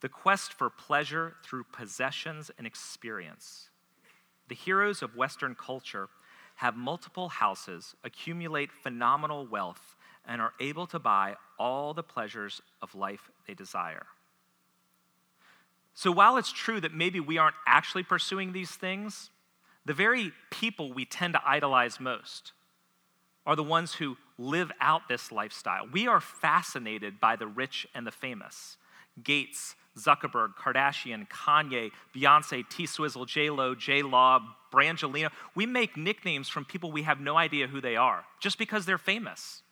the 0.00 0.08
quest 0.08 0.52
for 0.52 0.70
pleasure 0.70 1.34
through 1.44 1.64
possessions 1.72 2.50
and 2.56 2.66
experience. 2.66 3.68
The 4.48 4.54
heroes 4.54 5.02
of 5.02 5.16
Western 5.16 5.54
culture 5.54 6.08
have 6.56 6.76
multiple 6.76 7.28
houses, 7.28 7.94
accumulate 8.04 8.70
phenomenal 8.72 9.46
wealth, 9.46 9.96
and 10.26 10.40
are 10.40 10.52
able 10.60 10.86
to 10.86 10.98
buy 10.98 11.36
all 11.58 11.94
the 11.94 12.02
pleasures 12.02 12.60
of 12.82 12.94
life 12.94 13.30
they 13.46 13.54
desire. 13.54 14.06
So 15.94 16.10
while 16.10 16.36
it's 16.36 16.52
true 16.52 16.80
that 16.80 16.94
maybe 16.94 17.20
we 17.20 17.38
aren't 17.38 17.56
actually 17.66 18.02
pursuing 18.02 18.52
these 18.52 18.70
things, 18.70 19.30
the 19.84 19.94
very 19.94 20.32
people 20.50 20.92
we 20.92 21.04
tend 21.04 21.34
to 21.34 21.42
idolize 21.46 22.00
most 22.00 22.52
are 23.46 23.56
the 23.56 23.62
ones 23.62 23.94
who 23.94 24.16
live 24.38 24.70
out 24.80 25.08
this 25.08 25.32
lifestyle. 25.32 25.86
We 25.90 26.06
are 26.06 26.20
fascinated 26.20 27.20
by 27.20 27.36
the 27.36 27.46
rich 27.46 27.86
and 27.94 28.06
the 28.06 28.10
famous. 28.12 28.76
Gates, 29.22 29.74
Zuckerberg, 29.98 30.54
Kardashian, 30.54 31.28
Kanye, 31.28 31.90
Beyonce, 32.14 32.68
T 32.68 32.86
Swizzle, 32.86 33.26
J 33.26 33.50
Lo, 33.50 33.74
J 33.74 34.02
Law, 34.02 34.40
Brangelina. 34.72 35.30
We 35.54 35.66
make 35.66 35.96
nicknames 35.96 36.48
from 36.48 36.64
people 36.64 36.92
we 36.92 37.02
have 37.02 37.20
no 37.20 37.36
idea 37.36 37.66
who 37.66 37.80
they 37.80 37.96
are 37.96 38.24
just 38.40 38.58
because 38.58 38.86
they're 38.86 38.98
famous. 38.98 39.62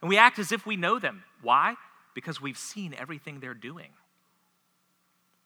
And 0.00 0.08
we 0.08 0.18
act 0.18 0.38
as 0.38 0.50
if 0.50 0.66
we 0.66 0.76
know 0.76 0.98
them. 0.98 1.22
Why? 1.42 1.76
Because 2.14 2.40
we've 2.40 2.58
seen 2.58 2.94
everything 2.98 3.38
they're 3.40 3.54
doing. 3.54 3.90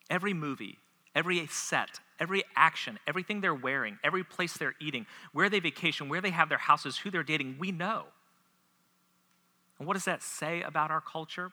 Every 0.09 0.33
movie, 0.33 0.79
every 1.13 1.45
set, 1.47 1.99
every 2.19 2.43
action, 2.55 2.97
everything 3.07 3.41
they're 3.41 3.53
wearing, 3.53 3.99
every 4.03 4.23
place 4.23 4.57
they're 4.57 4.75
eating, 4.81 5.05
where 5.31 5.49
they 5.49 5.59
vacation, 5.59 6.09
where 6.09 6.21
they 6.21 6.31
have 6.31 6.49
their 6.49 6.57
houses, 6.57 6.97
who 6.97 7.11
they're 7.11 7.23
dating, 7.23 7.57
we 7.59 7.71
know. 7.71 8.05
And 9.77 9.87
what 9.87 9.93
does 9.93 10.05
that 10.05 10.23
say 10.23 10.63
about 10.63 10.89
our 10.89 11.01
culture? 11.01 11.51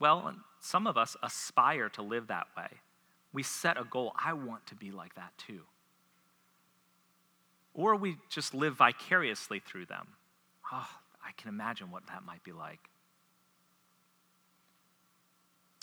Well, 0.00 0.34
some 0.60 0.86
of 0.86 0.96
us 0.96 1.16
aspire 1.22 1.88
to 1.90 2.02
live 2.02 2.26
that 2.28 2.48
way. 2.56 2.68
We 3.32 3.44
set 3.44 3.78
a 3.78 3.84
goal. 3.84 4.12
I 4.22 4.32
want 4.32 4.66
to 4.68 4.74
be 4.74 4.90
like 4.90 5.14
that 5.14 5.32
too. 5.38 5.60
Or 7.74 7.94
we 7.94 8.16
just 8.28 8.54
live 8.54 8.74
vicariously 8.74 9.60
through 9.60 9.86
them. 9.86 10.08
Oh, 10.72 10.88
I 11.24 11.30
can 11.36 11.48
imagine 11.48 11.90
what 11.90 12.06
that 12.08 12.24
might 12.24 12.42
be 12.42 12.52
like. 12.52 12.80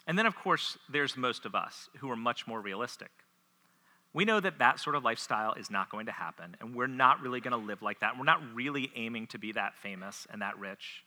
And 0.06 0.18
then, 0.18 0.26
of 0.26 0.36
course, 0.36 0.78
there's 0.90 1.16
most 1.16 1.46
of 1.46 1.54
us 1.54 1.90
who 2.00 2.10
are 2.10 2.16
much 2.16 2.48
more 2.48 2.60
realistic. 2.62 3.12
We 4.14 4.26
know 4.26 4.40
that 4.40 4.60
that 4.60 4.80
sort 4.80 4.96
of 4.96 5.04
lifestyle 5.04 5.54
is 5.54 5.70
not 5.70 5.90
going 5.90 6.06
to 6.08 6.12
happen, 6.12 6.56
and 6.60 6.74
we're 6.74 6.88
not 6.88 7.22
really 7.22 7.42
going 7.42 7.52
to 7.52 7.68
live 7.68 7.82
like 7.82 8.00
that. 8.00 8.18
We're 8.18 8.24
not 8.24 8.42
really 8.54 8.90
aiming 8.96 9.28
to 9.28 9.38
be 9.38 9.52
that 9.52 9.76
famous 9.76 10.26
and 10.32 10.42
that 10.42 10.58
rich. 10.58 11.04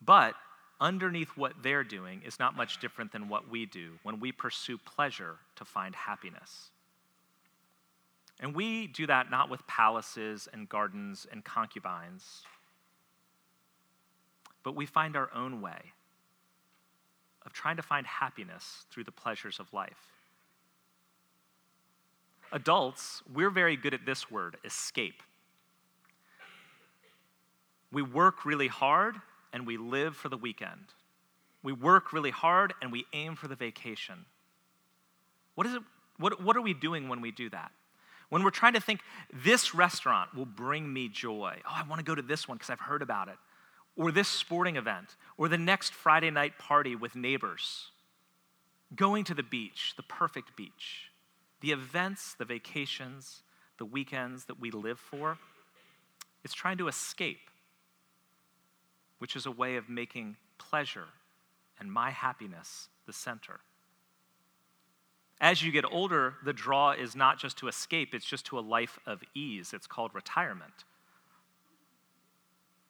But 0.00 0.34
underneath 0.80 1.30
what 1.36 1.62
they're 1.62 1.84
doing 1.84 2.22
is 2.24 2.38
not 2.38 2.56
much 2.56 2.80
different 2.80 3.12
than 3.12 3.28
what 3.28 3.48
we 3.48 3.66
do 3.66 3.92
when 4.02 4.20
we 4.20 4.32
pursue 4.32 4.78
pleasure 4.78 5.36
to 5.56 5.64
find 5.64 5.94
happiness. 5.94 6.70
And 8.40 8.54
we 8.54 8.86
do 8.86 9.06
that 9.06 9.30
not 9.30 9.48
with 9.48 9.66
palaces 9.66 10.48
and 10.52 10.68
gardens 10.68 11.26
and 11.30 11.42
concubines, 11.44 12.42
but 14.62 14.76
we 14.76 14.84
find 14.84 15.16
our 15.16 15.30
own 15.34 15.62
way 15.62 15.92
of 17.46 17.52
trying 17.52 17.76
to 17.76 17.82
find 17.82 18.06
happiness 18.06 18.84
through 18.90 19.04
the 19.04 19.12
pleasures 19.12 19.58
of 19.58 19.72
life. 19.72 20.10
Adults, 22.52 23.22
we're 23.32 23.50
very 23.50 23.76
good 23.76 23.94
at 23.94 24.04
this 24.04 24.30
word, 24.30 24.56
escape. 24.64 25.22
We 27.90 28.02
work 28.02 28.44
really 28.44 28.68
hard 28.68 29.16
and 29.56 29.66
we 29.66 29.78
live 29.78 30.14
for 30.14 30.28
the 30.28 30.36
weekend. 30.36 30.92
We 31.62 31.72
work 31.72 32.12
really 32.12 32.30
hard 32.30 32.74
and 32.82 32.92
we 32.92 33.06
aim 33.14 33.36
for 33.36 33.48
the 33.48 33.56
vacation. 33.56 34.26
What, 35.54 35.66
is 35.66 35.72
it, 35.72 35.82
what, 36.18 36.42
what 36.42 36.58
are 36.58 36.60
we 36.60 36.74
doing 36.74 37.08
when 37.08 37.22
we 37.22 37.30
do 37.30 37.48
that? 37.48 37.72
When 38.28 38.44
we're 38.44 38.50
trying 38.50 38.74
to 38.74 38.80
think, 38.80 39.00
this 39.32 39.74
restaurant 39.74 40.34
will 40.34 40.44
bring 40.44 40.92
me 40.92 41.08
joy. 41.08 41.56
Oh, 41.66 41.72
I 41.74 41.88
want 41.88 42.00
to 42.00 42.04
go 42.04 42.14
to 42.14 42.20
this 42.20 42.46
one 42.46 42.58
because 42.58 42.68
I've 42.68 42.80
heard 42.80 43.00
about 43.00 43.28
it. 43.28 43.36
Or 43.96 44.12
this 44.12 44.28
sporting 44.28 44.76
event. 44.76 45.16
Or 45.38 45.48
the 45.48 45.56
next 45.56 45.94
Friday 45.94 46.30
night 46.30 46.58
party 46.58 46.94
with 46.94 47.16
neighbors. 47.16 47.92
Going 48.94 49.24
to 49.24 49.32
the 49.32 49.42
beach, 49.42 49.94
the 49.96 50.02
perfect 50.02 50.54
beach. 50.54 51.10
The 51.62 51.72
events, 51.72 52.34
the 52.34 52.44
vacations, 52.44 53.40
the 53.78 53.86
weekends 53.86 54.44
that 54.44 54.60
we 54.60 54.70
live 54.70 55.00
for. 55.00 55.38
It's 56.44 56.52
trying 56.52 56.76
to 56.76 56.88
escape 56.88 57.38
which 59.18 59.36
is 59.36 59.46
a 59.46 59.50
way 59.50 59.76
of 59.76 59.88
making 59.88 60.36
pleasure 60.58 61.08
and 61.78 61.92
my 61.92 62.10
happiness 62.10 62.88
the 63.06 63.12
center. 63.12 63.60
As 65.40 65.62
you 65.62 65.70
get 65.70 65.84
older, 65.84 66.34
the 66.44 66.52
draw 66.52 66.92
is 66.92 67.14
not 67.14 67.38
just 67.38 67.58
to 67.58 67.68
escape, 67.68 68.14
it's 68.14 68.24
just 68.24 68.46
to 68.46 68.58
a 68.58 68.60
life 68.60 68.98
of 69.06 69.22
ease. 69.34 69.72
It's 69.74 69.86
called 69.86 70.14
retirement. 70.14 70.84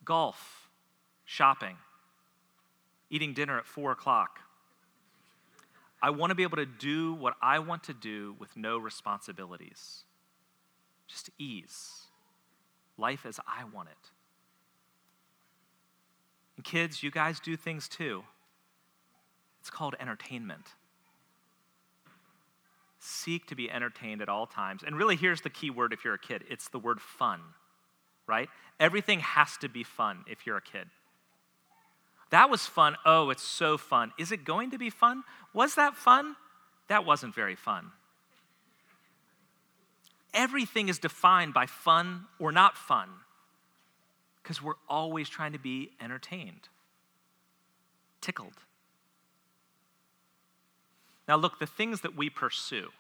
Golf, 0.05 0.69
shopping, 1.25 1.77
eating 3.11 3.35
dinner 3.35 3.59
at 3.59 3.67
four 3.67 3.91
o'clock. 3.91 4.39
I 6.01 6.11
want 6.11 6.31
to 6.31 6.35
be 6.37 6.45
able 6.45 6.59
to 6.59 6.67
do 6.67 7.15
what 7.15 7.35
I 7.43 7.59
want 7.59 7.83
to 7.85 7.95
do 7.95 8.37
with 8.39 8.57
no 8.57 8.79
responsibilities. 8.79 10.05
Just 11.09 11.31
ease. 11.39 12.07
Life 12.97 13.27
as 13.27 13.41
I 13.47 13.65
want 13.65 13.89
it. 13.89 14.11
Kids, 16.67 17.01
you 17.01 17.13
guys 17.13 17.39
do 17.39 17.57
things 17.57 17.87
too. 17.87 18.25
It's 19.61 19.71
called 19.71 19.95
entertainment. 20.01 20.67
Seek 22.99 23.47
to 23.47 23.55
be 23.55 23.71
entertained 23.71 24.21
at 24.21 24.29
all 24.29 24.49
times. 24.49 24.83
And 24.85 24.97
really, 24.97 25.15
here's 25.15 25.43
the 25.43 25.49
key 25.49 25.71
word 25.71 25.93
if 25.93 26.05
you're 26.05 26.15
a 26.15 26.19
kid 26.19 26.43
it's 26.51 26.69
the 26.69 26.81
word 26.81 27.01
fun, 27.01 27.41
right? 28.27 28.49
Everything 28.81 29.21
has 29.21 29.57
to 29.59 29.69
be 29.69 29.85
fun 29.85 30.25
if 30.27 30.45
you're 30.45 30.57
a 30.57 30.61
kid. 30.61 30.89
That 32.31 32.51
was 32.51 32.67
fun. 32.67 32.97
Oh, 33.05 33.31
it's 33.31 33.45
so 33.45 33.79
fun. 33.79 34.11
Is 34.19 34.33
it 34.33 34.45
going 34.45 34.73
to 34.73 34.79
be 34.79 34.91
fun? 34.91 35.23
Was 35.55 35.77
that 35.77 35.95
fun? 35.95 36.35
That 36.89 37.07
wasn't 37.07 37.33
very 37.33 37.55
fun. 37.55 37.93
Everything 40.35 40.89
is 40.89 40.99
defined 40.99 41.55
by 41.55 41.67
fun 41.67 42.25
or 42.41 42.51
not 42.51 42.77
fun 42.77 43.09
because 44.47 44.63
we're 44.63 44.75
always 44.89 45.29
trying 45.29 45.51
to 45.51 45.59
be 45.59 45.91
entertained, 46.01 46.69
tickled. 48.21 48.53
Now, 51.27 51.35
look, 51.35 51.59
the 51.59 51.67
things 51.67 52.03
that 52.03 52.17
we 52.17 52.31
pursue, 52.31 52.91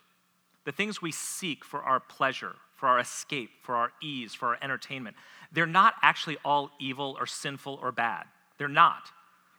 the 0.64 0.72
things 0.72 1.00
we 1.00 1.12
seek 1.12 1.64
for 1.64 1.84
our 1.84 2.00
pleasure, 2.00 2.56
for 2.74 2.88
our 2.88 2.98
escape, 2.98 3.50
for 3.62 3.76
our 3.76 3.92
ease, 4.02 4.34
for 4.34 4.48
our 4.48 4.58
entertainment, 4.60 5.14
they're 5.52 5.66
not 5.66 5.94
actually 6.02 6.36
all 6.44 6.72
evil 6.80 7.16
or 7.16 7.26
sinful 7.26 7.78
or 7.80 7.92
bad. 7.92 8.24
They're 8.58 8.66
not. 8.66 9.12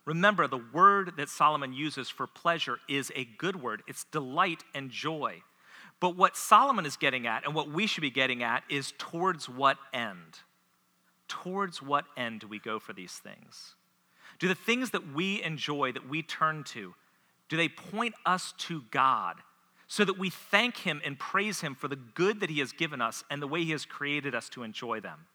Remember, 0.03 0.45
the 0.45 0.57
word 0.73 1.13
that 1.15 1.29
Solomon 1.29 1.71
uses 1.71 2.09
for 2.09 2.27
pleasure 2.27 2.79
is 2.89 3.13
a 3.15 3.23
good 3.23 3.61
word, 3.61 3.81
it's 3.87 4.03
delight 4.11 4.65
and 4.75 4.91
joy. 4.91 5.41
But 6.01 6.17
what 6.17 6.35
Solomon 6.35 6.85
is 6.85 6.97
getting 6.97 7.25
at 7.25 7.45
and 7.45 7.55
what 7.55 7.71
we 7.71 7.87
should 7.87 8.01
be 8.01 8.11
getting 8.11 8.43
at 8.43 8.63
is 8.69 8.91
towards 8.97 9.47
what 9.47 9.77
end? 9.93 10.39
Towards 11.27 11.81
what 11.81 12.05
end 12.15 12.41
do 12.41 12.47
we 12.47 12.59
go 12.59 12.79
for 12.79 12.93
these 12.93 13.13
things? 13.13 13.75
Do 14.39 14.47
the 14.47 14.55
things 14.55 14.91
that 14.91 15.13
we 15.13 15.41
enjoy, 15.43 15.91
that 15.91 16.07
we 16.07 16.21
turn 16.21 16.63
to, 16.65 16.93
do 17.49 17.57
they 17.57 17.69
point 17.69 18.13
us 18.25 18.53
to 18.59 18.83
God 18.91 19.37
so 19.87 20.03
that 20.03 20.19
we 20.19 20.29
thank 20.29 20.77
Him 20.77 21.01
and 21.05 21.17
praise 21.17 21.61
Him 21.61 21.73
for 21.73 21.87
the 21.87 21.95
good 21.95 22.41
that 22.41 22.49
He 22.49 22.59
has 22.59 22.71
given 22.71 23.01
us 23.01 23.23
and 23.29 23.41
the 23.41 23.47
way 23.47 23.63
He 23.63 23.71
has 23.71 23.85
created 23.85 24.35
us 24.35 24.49
to 24.49 24.63
enjoy 24.63 24.99
them? 24.99 25.25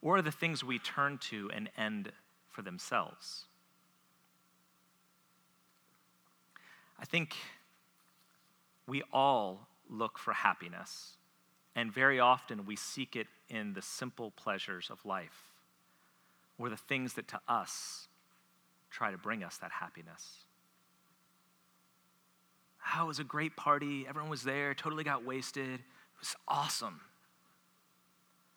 Or 0.00 0.18
are 0.18 0.22
the 0.22 0.30
things 0.30 0.62
we 0.62 0.78
turn 0.78 1.18
to 1.30 1.50
and 1.52 1.70
end 1.76 2.12
for 2.50 2.62
themselves? 2.62 3.46
I 7.00 7.04
think 7.04 7.34
we 8.86 9.02
all 9.12 9.66
look 9.90 10.18
for 10.18 10.32
happiness. 10.32 11.14
And 11.76 11.92
very 11.92 12.20
often 12.20 12.66
we 12.66 12.76
seek 12.76 13.16
it 13.16 13.26
in 13.48 13.74
the 13.74 13.82
simple 13.82 14.30
pleasures 14.30 14.88
of 14.90 15.04
life 15.04 15.52
or 16.58 16.68
the 16.68 16.76
things 16.76 17.14
that 17.14 17.28
to 17.28 17.40
us 17.48 18.08
try 18.90 19.10
to 19.10 19.18
bring 19.18 19.42
us 19.42 19.56
that 19.58 19.72
happiness. 19.72 20.44
Oh, 22.96 23.04
it 23.04 23.08
was 23.08 23.18
a 23.18 23.24
great 23.24 23.56
party. 23.56 24.06
Everyone 24.08 24.30
was 24.30 24.42
there, 24.42 24.72
totally 24.74 25.04
got 25.04 25.24
wasted. 25.24 25.74
It 25.74 26.20
was 26.20 26.36
awesome. 26.46 27.00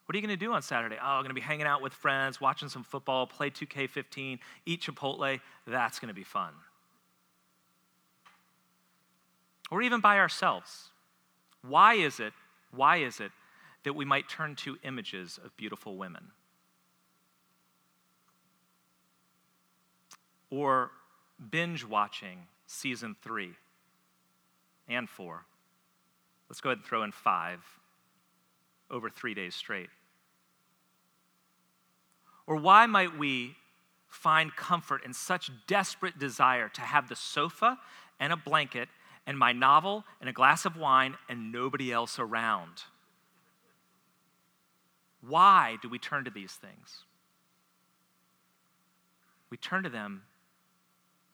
What 0.06 0.16
are 0.16 0.20
you 0.20 0.26
going 0.26 0.38
to 0.38 0.46
do 0.46 0.54
on 0.54 0.62
Saturday? 0.62 0.96
Oh, 1.02 1.06
I'm 1.06 1.22
going 1.22 1.30
to 1.30 1.36
be 1.36 1.42
hanging 1.42 1.66
out 1.66 1.82
with 1.82 1.92
friends, 1.92 2.40
watching 2.40 2.70
some 2.70 2.84
football, 2.84 3.28
play 3.28 3.50
2K15, 3.50 4.40
eat 4.66 4.82
Chipotle. 4.82 5.40
That's 5.66 6.00
going 6.00 6.08
to 6.08 6.14
be 6.14 6.24
fun. 6.24 6.52
Or 9.70 9.82
even 9.82 10.00
by 10.00 10.18
ourselves. 10.20 10.92
Why 11.62 11.96
is 11.96 12.22
it 12.22 12.32
why 12.72 12.98
is 12.98 13.20
it 13.20 13.32
that 13.84 13.94
we 13.94 14.06
might 14.06 14.28
turn 14.28 14.56
to 14.56 14.78
images 14.84 15.40
of 15.44 15.56
beautiful 15.58 15.98
women? 15.98 16.28
Or 20.50 20.92
binge 21.52 21.86
watching 21.86 22.48
season 22.66 23.16
three 23.22 23.54
and 24.88 25.10
four. 25.10 25.46
Let's 26.50 26.62
go 26.62 26.70
ahead 26.70 26.80
and 26.80 26.86
throw 26.86 27.04
in 27.04 27.12
five 27.12 27.60
over 28.90 29.10
three 29.10 29.34
days 29.34 29.54
straight. 29.54 29.90
Or 32.46 32.56
why 32.56 32.86
might 32.86 33.18
we 33.18 33.56
find 34.08 34.56
comfort 34.56 35.04
in 35.06 35.14
such 35.14 35.52
desperate 35.68 36.18
desire 36.18 36.70
to 36.70 36.82
have 36.82 37.10
the 37.10 37.16
sofa 37.16 37.78
and 38.20 38.32
a 38.32 38.38
blanket 38.38 38.88
and 39.28 39.38
my 39.38 39.52
novel 39.52 40.06
and 40.20 40.30
a 40.30 40.34
glass 40.34 40.66
of 40.66 40.78
wine 40.78 41.16
and 41.30 41.52
nobody 41.52 41.92
else 41.92 42.18
around? 42.18 42.84
Why 45.22 45.78
do 45.82 45.90
we 45.90 46.00
turn 46.00 46.24
to 46.24 46.32
these 46.32 46.54
things? 46.54 47.04
We 49.50 49.58
turn 49.58 49.84
to 49.84 49.90
them 49.90 50.24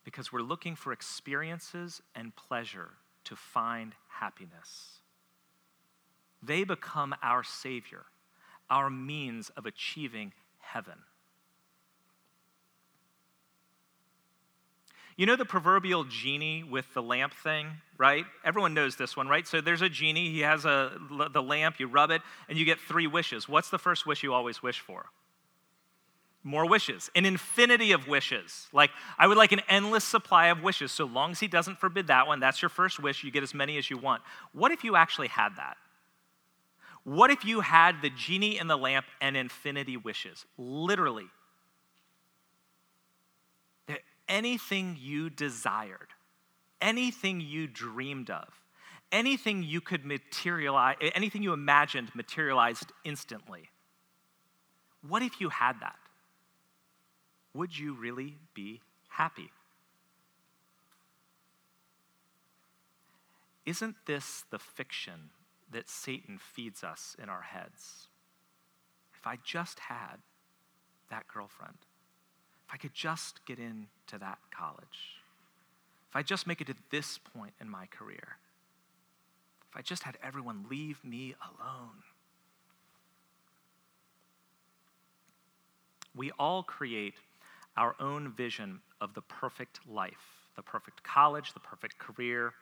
because 0.04 0.34
we're 0.34 0.42
looking 0.42 0.76
for 0.76 0.92
experiences 0.92 2.02
and 2.16 2.36
pleasure 2.36 2.90
to 3.26 3.36
find 3.36 3.94
happiness. 4.10 5.00
They 6.42 6.64
become 6.64 7.16
our 7.24 7.44
Savior, 7.44 8.04
our 8.70 8.90
means 8.90 9.50
of 9.56 9.66
achieving 9.66 10.34
heaven. 10.60 11.00
You 15.16 15.26
know 15.26 15.36
the 15.36 15.46
proverbial 15.46 16.06
genie 16.06 16.64
with 16.64 16.92
the 16.94 17.02
lamp 17.02 17.34
thing, 17.34 17.68
right? 17.98 18.26
Everyone 18.44 18.74
knows 18.74 18.96
this 18.96 19.16
one, 19.16 19.28
right? 19.28 19.48
So 19.48 19.62
there's 19.62 19.82
a 19.82 19.90
genie, 19.90 20.32
he 20.32 20.40
has 20.40 20.66
a, 20.66 20.92
the 21.32 21.44
lamp, 21.44 21.80
you 21.80 21.88
rub 21.88 22.10
it, 22.10 22.22
and 22.50 22.58
you 22.58 22.66
get 22.66 22.80
three 22.80 23.06
wishes. 23.06 23.48
What's 23.48 23.70
the 23.70 23.78
first 23.78 24.08
wish 24.08 24.24
you 24.24 24.34
always 24.34 24.64
wish 24.64 24.80
for? 24.80 25.06
More 26.44 26.68
wishes, 26.68 27.10
an 27.16 27.26
infinity 27.26 27.92
of 27.94 28.08
wishes. 28.08 28.68
Like, 28.74 28.90
I 29.18 29.28
would 29.28 29.38
like 29.38 29.52
an 29.54 29.62
endless 29.70 30.04
supply 30.04 30.48
of 30.48 30.62
wishes. 30.62 30.92
So 30.92 31.06
long 31.06 31.32
as 31.32 31.40
he 31.40 31.48
doesn't 31.48 31.80
forbid 31.80 32.08
that 32.08 32.28
one, 32.28 32.40
that's 32.40 32.62
your 32.62 32.70
first 32.70 33.00
wish. 33.00 33.24
You 33.24 33.32
get 33.32 33.44
as 33.44 33.54
many 33.54 33.78
as 33.78 33.90
you 33.90 33.98
want. 33.98 34.22
What 34.52 34.72
if 34.72 34.84
you 34.84 34.96
actually 34.96 35.30
had 35.30 35.56
that? 35.56 35.78
What 37.06 37.32
if 37.32 37.46
you 37.46 37.62
had 37.62 38.02
the 38.02 38.10
genie 38.10 38.58
in 38.58 38.68
the 38.68 38.78
lamp 38.78 39.06
and 39.22 39.38
infinity 39.38 39.96
wishes? 39.96 40.46
Literally, 40.58 41.28
anything 44.28 44.98
you 45.00 45.30
desired, 45.30 46.10
anything 46.82 47.42
you 47.42 47.68
dreamed 47.68 48.30
of, 48.30 48.48
anything 49.12 49.64
you 49.64 49.82
could 49.82 50.06
materialize, 50.06 50.96
anything 51.16 51.44
you 51.44 51.54
imagined 51.54 52.14
materialized 52.16 52.92
instantly. 53.04 53.70
What 55.08 55.22
if 55.22 55.42
you 55.42 55.50
had 55.50 55.80
that? 55.82 55.98
Would 57.54 57.78
you 57.78 57.94
really 57.94 58.38
be 58.54 58.82
happy? 59.10 59.52
Isn't 63.66 63.96
this 64.06 64.44
the 64.50 64.60
fiction 64.60 65.30
that 65.72 65.90
Satan 65.90 66.38
feeds 66.38 66.84
us 66.84 67.16
in 67.22 67.30
our 67.30 67.42
heads? 67.42 68.08
If 69.14 69.28
I 69.28 69.38
just 69.44 69.80
had 69.80 70.18
that 71.10 71.28
girlfriend. 71.28 71.78
I 72.74 72.78
could 72.78 72.94
just 72.94 73.46
get 73.46 73.60
into 73.60 74.18
that 74.20 74.40
college, 74.50 75.22
if 76.10 76.16
I 76.16 76.24
just 76.24 76.48
make 76.48 76.60
it 76.60 76.68
to 76.68 76.76
this 76.90 77.20
point 77.20 77.54
in 77.62 77.70
my 77.70 77.86
career, 77.86 78.38
if 79.70 79.78
I 79.78 79.82
just 79.84 80.02
had 80.02 80.18
everyone 80.24 80.66
leave 80.70 81.04
me 81.04 81.36
alone. 81.42 82.02
We 86.16 86.32
all 86.40 86.64
create 86.64 87.16
our 87.78 87.96
own 88.00 88.32
vision 88.32 88.82
of 89.00 89.14
the 89.14 89.22
perfect 89.22 89.80
life 89.88 90.44
the 90.56 90.62
perfect 90.62 91.02
college, 91.04 91.54
the 91.54 91.60
perfect 91.60 91.98
career, 91.98 92.54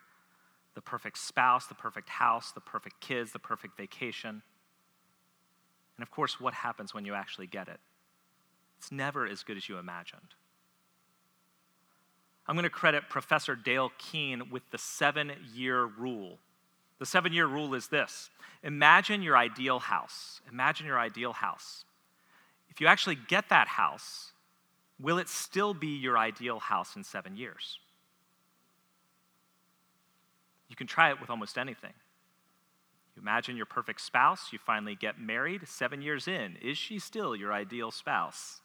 the 0.76 0.82
perfect 0.82 1.18
spouse, 1.18 1.68
the 1.68 1.76
perfect 1.76 2.08
house, 2.08 2.54
the 2.54 2.62
perfect 2.62 3.02
kids, 3.02 3.34
the 3.34 3.40
perfect 3.40 3.76
vacation. 3.76 4.42
And 5.98 6.04
of 6.04 6.10
course, 6.10 6.40
what 6.40 6.54
happens 6.54 6.94
when 6.94 7.04
you 7.04 7.14
actually 7.14 7.48
get 7.48 7.68
it? 7.68 7.82
It's 8.82 8.92
never 8.92 9.28
as 9.28 9.44
good 9.44 9.58
as 9.58 9.70
you 9.70 9.78
imagined. 9.78 10.34
I'm 12.48 12.56
going 12.56 12.64
to 12.64 12.70
credit 12.72 13.10
Professor 13.10 13.56
Dale 13.56 13.92
Kuehne 14.00 14.50
with 14.50 14.64
the 14.72 14.80
seven 14.80 15.34
year 15.54 15.86
rule. 15.86 16.40
The 16.98 17.06
seven 17.06 17.32
year 17.32 17.46
rule 17.46 17.76
is 17.76 17.90
this 17.90 18.32
Imagine 18.64 19.22
your 19.22 19.38
ideal 19.38 19.78
house. 19.78 20.42
Imagine 20.52 20.88
your 20.88 20.98
ideal 20.98 21.32
house. 21.32 21.86
If 22.72 22.82
you 22.82 22.88
actually 22.88 23.20
get 23.28 23.50
that 23.50 23.68
house, 23.68 24.32
will 25.00 25.20
it 25.20 25.30
still 25.30 25.76
be 25.76 25.96
your 25.96 26.18
ideal 26.18 26.58
house 26.58 26.96
in 26.96 27.04
seven 27.04 27.38
years? 27.38 27.78
You 30.70 30.76
can 30.76 30.88
try 30.88 31.12
it 31.12 31.22
with 31.22 31.30
almost 31.30 31.60
anything. 31.60 31.94
You 33.16 33.22
imagine 33.22 33.58
your 33.58 33.68
perfect 33.68 34.02
spouse, 34.02 34.52
you 34.52 34.58
finally 34.58 34.96
get 34.96 35.22
married, 35.22 35.68
seven 35.68 36.02
years 36.02 36.28
in. 36.28 36.58
Is 36.64 36.80
she 36.80 36.98
still 36.98 37.36
your 37.36 37.54
ideal 37.54 37.92
spouse? 37.92 38.62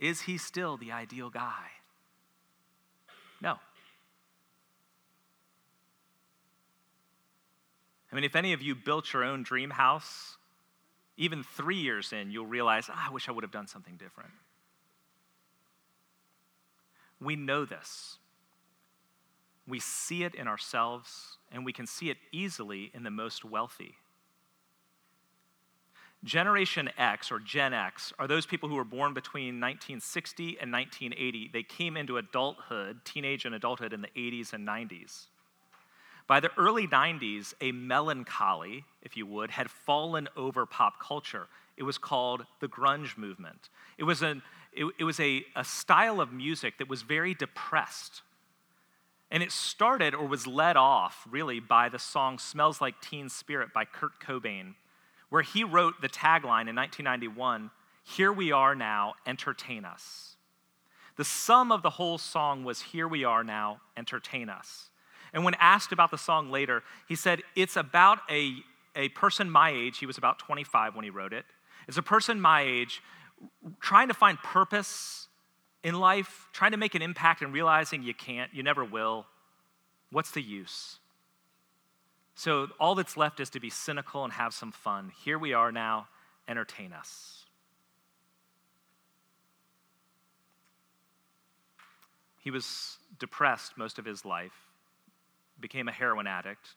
Is 0.00 0.22
he 0.22 0.38
still 0.38 0.78
the 0.78 0.92
ideal 0.92 1.28
guy? 1.28 1.66
No. 3.42 3.58
I 8.10 8.14
mean, 8.14 8.24
if 8.24 8.34
any 8.34 8.54
of 8.54 8.62
you 8.62 8.74
built 8.74 9.12
your 9.12 9.22
own 9.22 9.42
dream 9.42 9.70
house, 9.70 10.38
even 11.18 11.44
three 11.44 11.76
years 11.76 12.14
in, 12.14 12.30
you'll 12.30 12.46
realize, 12.46 12.88
oh, 12.88 12.94
I 12.96 13.12
wish 13.12 13.28
I 13.28 13.32
would 13.32 13.44
have 13.44 13.52
done 13.52 13.66
something 13.66 13.96
different. 13.96 14.30
We 17.20 17.36
know 17.36 17.66
this. 17.66 18.16
We 19.68 19.80
see 19.80 20.24
it 20.24 20.34
in 20.34 20.48
ourselves, 20.48 21.36
and 21.52 21.64
we 21.64 21.74
can 21.74 21.86
see 21.86 22.08
it 22.08 22.16
easily 22.32 22.90
in 22.94 23.02
the 23.02 23.10
most 23.10 23.44
wealthy. 23.44 23.96
Generation 26.22 26.90
X 26.98 27.32
or 27.32 27.38
Gen 27.38 27.72
X 27.72 28.12
are 28.18 28.28
those 28.28 28.44
people 28.44 28.68
who 28.68 28.74
were 28.74 28.84
born 28.84 29.14
between 29.14 29.54
1960 29.60 30.58
and 30.60 30.70
1980. 30.70 31.50
They 31.52 31.62
came 31.62 31.96
into 31.96 32.18
adulthood, 32.18 33.04
teenage 33.04 33.46
and 33.46 33.54
adulthood 33.54 33.94
in 33.94 34.02
the 34.02 34.08
80s 34.08 34.52
and 34.52 34.68
90s. 34.68 35.26
By 36.26 36.40
the 36.40 36.50
early 36.58 36.86
90s, 36.86 37.54
a 37.60 37.72
melancholy, 37.72 38.84
if 39.02 39.16
you 39.16 39.26
would, 39.26 39.50
had 39.50 39.70
fallen 39.70 40.28
over 40.36 40.66
pop 40.66 41.00
culture. 41.00 41.48
It 41.76 41.82
was 41.84 41.96
called 41.96 42.44
the 42.60 42.68
grunge 42.68 43.16
movement. 43.16 43.70
It 43.96 44.04
was, 44.04 44.20
an, 44.20 44.42
it, 44.74 44.84
it 44.98 45.04
was 45.04 45.18
a, 45.18 45.44
a 45.56 45.64
style 45.64 46.20
of 46.20 46.32
music 46.32 46.78
that 46.78 46.88
was 46.88 47.00
very 47.00 47.32
depressed. 47.32 48.20
And 49.30 49.42
it 49.42 49.50
started 49.50 50.14
or 50.14 50.26
was 50.26 50.46
led 50.46 50.76
off 50.76 51.26
really 51.30 51.60
by 51.60 51.88
the 51.88 51.98
song 51.98 52.38
Smells 52.38 52.80
Like 52.80 53.00
Teen 53.00 53.30
Spirit 53.30 53.72
by 53.72 53.86
Kurt 53.86 54.20
Cobain 54.20 54.74
where 55.30 55.42
he 55.42 55.64
wrote 55.64 56.00
the 56.00 56.08
tagline 56.08 56.68
in 56.68 56.76
1991 56.76 57.70
Here 58.04 58.32
we 58.32 58.52
are 58.52 58.74
now, 58.74 59.14
entertain 59.26 59.84
us. 59.84 60.36
The 61.16 61.24
sum 61.24 61.72
of 61.72 61.82
the 61.82 61.90
whole 61.90 62.18
song 62.18 62.64
was 62.64 62.82
Here 62.82 63.08
we 63.08 63.24
are 63.24 63.42
now, 63.42 63.80
entertain 63.96 64.48
us. 64.48 64.90
And 65.32 65.44
when 65.44 65.54
asked 65.54 65.92
about 65.92 66.10
the 66.10 66.18
song 66.18 66.50
later, 66.50 66.82
he 67.08 67.14
said, 67.14 67.42
It's 67.56 67.76
about 67.76 68.18
a, 68.30 68.54
a 68.94 69.08
person 69.10 69.50
my 69.50 69.70
age, 69.70 69.98
he 69.98 70.06
was 70.06 70.18
about 70.18 70.38
25 70.38 70.94
when 70.94 71.04
he 71.04 71.10
wrote 71.10 71.32
it. 71.32 71.44
It's 71.88 71.98
a 71.98 72.02
person 72.02 72.40
my 72.40 72.62
age 72.62 73.02
trying 73.80 74.08
to 74.08 74.14
find 74.14 74.38
purpose 74.38 75.28
in 75.82 75.98
life, 75.98 76.48
trying 76.52 76.72
to 76.72 76.76
make 76.76 76.94
an 76.94 77.02
impact 77.02 77.42
and 77.42 77.52
realizing 77.52 78.02
you 78.02 78.14
can't, 78.14 78.52
you 78.52 78.62
never 78.62 78.84
will. 78.84 79.26
What's 80.10 80.30
the 80.30 80.42
use? 80.42 80.99
So 82.34 82.68
all 82.78 82.94
that's 82.94 83.16
left 83.16 83.40
is 83.40 83.50
to 83.50 83.60
be 83.60 83.70
cynical 83.70 84.24
and 84.24 84.32
have 84.32 84.54
some 84.54 84.72
fun. 84.72 85.12
Here 85.24 85.38
we 85.38 85.52
are 85.52 85.70
now, 85.70 86.08
entertain 86.48 86.92
us. 86.92 87.44
He 92.38 92.50
was 92.50 92.96
depressed 93.18 93.76
most 93.76 93.98
of 93.98 94.06
his 94.06 94.24
life, 94.24 94.68
became 95.60 95.88
a 95.88 95.92
heroin 95.92 96.26
addict, 96.26 96.74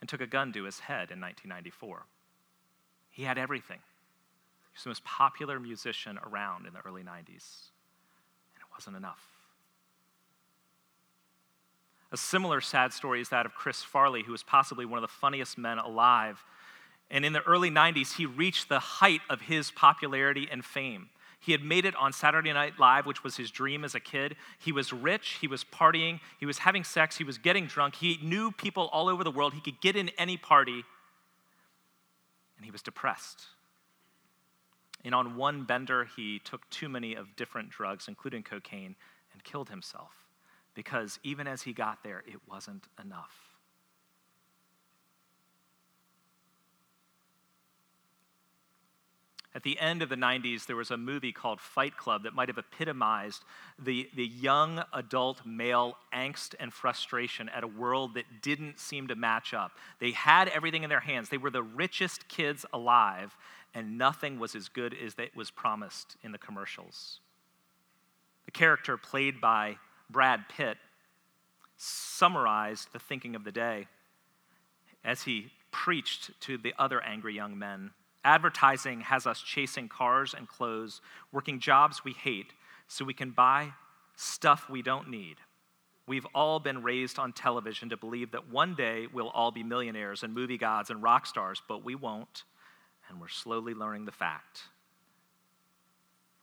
and 0.00 0.08
took 0.08 0.20
a 0.20 0.26
gun 0.26 0.52
to 0.52 0.64
his 0.64 0.80
head 0.80 1.10
in 1.10 1.20
1994. 1.20 2.04
He 3.10 3.22
had 3.22 3.38
everything. 3.38 3.78
He 3.78 4.76
was 4.76 4.84
the 4.84 4.90
most 4.90 5.04
popular 5.04 5.58
musician 5.58 6.18
around 6.18 6.66
in 6.66 6.74
the 6.74 6.80
early 6.86 7.02
90s, 7.02 7.70
and 8.54 8.60
it 8.60 8.70
wasn't 8.72 8.96
enough. 8.96 9.39
A 12.12 12.16
similar 12.16 12.60
sad 12.60 12.92
story 12.92 13.20
is 13.20 13.28
that 13.28 13.46
of 13.46 13.54
Chris 13.54 13.82
Farley, 13.82 14.24
who 14.24 14.32
was 14.32 14.42
possibly 14.42 14.84
one 14.84 14.98
of 14.98 15.02
the 15.02 15.08
funniest 15.08 15.56
men 15.56 15.78
alive. 15.78 16.44
And 17.10 17.24
in 17.24 17.32
the 17.32 17.42
early 17.42 17.70
90s, 17.70 18.16
he 18.16 18.26
reached 18.26 18.68
the 18.68 18.78
height 18.78 19.20
of 19.28 19.42
his 19.42 19.70
popularity 19.70 20.48
and 20.50 20.64
fame. 20.64 21.10
He 21.38 21.52
had 21.52 21.62
made 21.62 21.84
it 21.84 21.96
on 21.96 22.12
Saturday 22.12 22.52
Night 22.52 22.78
Live, 22.78 23.06
which 23.06 23.24
was 23.24 23.36
his 23.36 23.50
dream 23.50 23.84
as 23.84 23.94
a 23.94 24.00
kid. 24.00 24.36
He 24.58 24.72
was 24.72 24.92
rich, 24.92 25.38
he 25.40 25.46
was 25.46 25.64
partying, 25.64 26.20
he 26.38 26.46
was 26.46 26.58
having 26.58 26.84
sex, 26.84 27.16
he 27.16 27.24
was 27.24 27.38
getting 27.38 27.66
drunk. 27.66 27.94
He 27.94 28.18
knew 28.22 28.52
people 28.52 28.90
all 28.92 29.08
over 29.08 29.24
the 29.24 29.30
world. 29.30 29.54
He 29.54 29.60
could 29.60 29.80
get 29.80 29.96
in 29.96 30.10
any 30.18 30.36
party, 30.36 30.84
and 32.56 32.64
he 32.64 32.70
was 32.70 32.82
depressed. 32.82 33.46
And 35.02 35.14
on 35.14 35.36
one 35.36 35.64
bender, 35.64 36.04
he 36.04 36.40
took 36.40 36.68
too 36.68 36.90
many 36.90 37.14
of 37.14 37.36
different 37.36 37.70
drugs, 37.70 38.06
including 38.06 38.42
cocaine, 38.42 38.96
and 39.32 39.42
killed 39.42 39.70
himself 39.70 40.10
because 40.80 41.18
even 41.22 41.46
as 41.46 41.60
he 41.60 41.74
got 41.74 42.02
there, 42.02 42.22
it 42.26 42.40
wasn't 42.48 42.86
enough. 43.04 43.34
At 49.54 49.62
the 49.62 49.78
end 49.78 50.00
of 50.00 50.08
the 50.08 50.16
90s, 50.16 50.64
there 50.64 50.76
was 50.76 50.90
a 50.90 50.96
movie 50.96 51.32
called 51.32 51.60
Fight 51.60 51.98
Club 51.98 52.22
that 52.22 52.32
might 52.32 52.48
have 52.48 52.56
epitomized 52.56 53.44
the, 53.78 54.08
the 54.16 54.24
young 54.24 54.82
adult 54.94 55.44
male 55.44 55.98
angst 56.14 56.54
and 56.58 56.72
frustration 56.72 57.50
at 57.50 57.62
a 57.62 57.66
world 57.66 58.14
that 58.14 58.40
didn't 58.40 58.80
seem 58.80 59.06
to 59.08 59.14
match 59.14 59.52
up. 59.52 59.72
They 59.98 60.12
had 60.12 60.48
everything 60.48 60.82
in 60.82 60.88
their 60.88 61.00
hands, 61.00 61.28
they 61.28 61.36
were 61.36 61.50
the 61.50 61.62
richest 61.62 62.26
kids 62.28 62.64
alive, 62.72 63.36
and 63.74 63.98
nothing 63.98 64.38
was 64.38 64.54
as 64.54 64.70
good 64.70 64.94
as 64.94 65.14
it 65.18 65.36
was 65.36 65.50
promised 65.50 66.16
in 66.22 66.32
the 66.32 66.38
commercials. 66.38 67.20
The 68.46 68.50
character 68.50 68.96
played 68.96 69.42
by 69.42 69.76
Brad 70.10 70.48
Pitt 70.48 70.76
summarized 71.76 72.92
the 72.92 72.98
thinking 72.98 73.34
of 73.34 73.44
the 73.44 73.52
day 73.52 73.86
as 75.04 75.22
he 75.22 75.52
preached 75.70 76.38
to 76.40 76.58
the 76.58 76.74
other 76.78 77.00
angry 77.02 77.34
young 77.34 77.58
men. 77.58 77.90
Advertising 78.24 79.00
has 79.00 79.26
us 79.26 79.40
chasing 79.40 79.88
cars 79.88 80.34
and 80.36 80.46
clothes, 80.46 81.00
working 81.32 81.58
jobs 81.58 82.04
we 82.04 82.12
hate, 82.12 82.52
so 82.86 83.04
we 83.04 83.14
can 83.14 83.30
buy 83.30 83.72
stuff 84.14 84.68
we 84.68 84.82
don't 84.82 85.08
need. 85.08 85.36
We've 86.06 86.26
all 86.34 86.58
been 86.58 86.82
raised 86.82 87.18
on 87.18 87.32
television 87.32 87.88
to 87.90 87.96
believe 87.96 88.32
that 88.32 88.50
one 88.50 88.74
day 88.74 89.06
we'll 89.10 89.30
all 89.30 89.52
be 89.52 89.62
millionaires 89.62 90.22
and 90.22 90.34
movie 90.34 90.58
gods 90.58 90.90
and 90.90 91.02
rock 91.02 91.24
stars, 91.24 91.62
but 91.66 91.84
we 91.84 91.94
won't, 91.94 92.42
and 93.08 93.20
we're 93.20 93.28
slowly 93.28 93.74
learning 93.74 94.04
the 94.04 94.12
fact. 94.12 94.62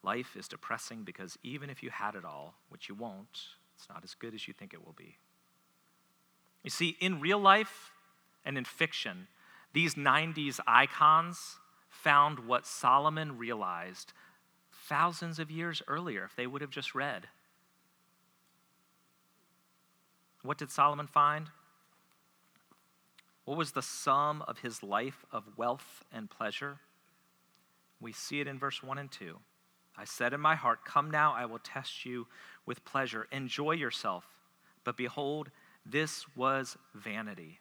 Life 0.04 0.36
is 0.38 0.48
depressing 0.48 1.04
because 1.04 1.38
even 1.44 1.70
if 1.70 1.84
you 1.84 1.90
had 1.90 2.16
it 2.16 2.24
all, 2.24 2.56
which 2.70 2.88
you 2.88 2.96
won't, 2.96 3.40
it's 3.78 3.90
not 3.90 4.04
as 4.04 4.16
good 4.16 4.34
as 4.34 4.48
you 4.48 4.54
think 4.54 4.74
it 4.74 4.84
will 4.84 4.96
be. 4.98 5.18
You 6.63 6.70
see, 6.70 6.98
in 7.00 7.22
real 7.22 7.40
life 7.40 7.92
and 8.44 8.58
in 8.58 8.66
fiction, 8.66 9.28
these 9.74 9.96
90s 9.96 10.60
icons 10.66 11.58
found 11.90 12.40
what 12.40 12.66
Solomon 12.66 13.38
realized 13.38 14.13
thousands 14.72 15.40
of 15.40 15.52
years 15.52 15.82
earlier 15.88 16.24
if 16.24 16.36
they 16.36 16.48
would 16.48 16.62
have 16.62 16.72
just 16.72 16.96
read. 16.96 17.28
What 20.42 20.58
did 20.58 20.72
Solomon 20.72 21.08
find? 21.08 21.48
What 23.46 23.58
was 23.58 23.72
the 23.72 23.82
sum 23.82 24.44
of 24.48 24.60
his 24.60 24.82
life 24.82 25.26
of 25.32 25.58
wealth 25.58 26.04
and 26.12 26.30
pleasure? 26.30 26.80
We 28.00 28.13
see 28.13 28.40
it 28.40 28.48
in 28.48 28.60
verse 28.60 28.82
1 28.82 28.98
and 28.98 29.12
2. 29.12 29.38
I 29.98 30.06
said 30.06 30.34
in 30.34 30.40
my 30.42 30.56
heart, 30.56 30.86
Come 30.86 31.10
now, 31.10 31.34
I 31.34 31.46
will 31.46 31.60
test 31.60 32.06
you 32.06 32.28
with 32.68 32.86
pleasure. 32.86 33.28
Enjoy 33.32 33.72
yourself. 33.72 34.26
But 34.84 34.96
behold, 34.96 35.50
this 35.84 36.26
was 36.36 36.78
vanity. 36.94 37.60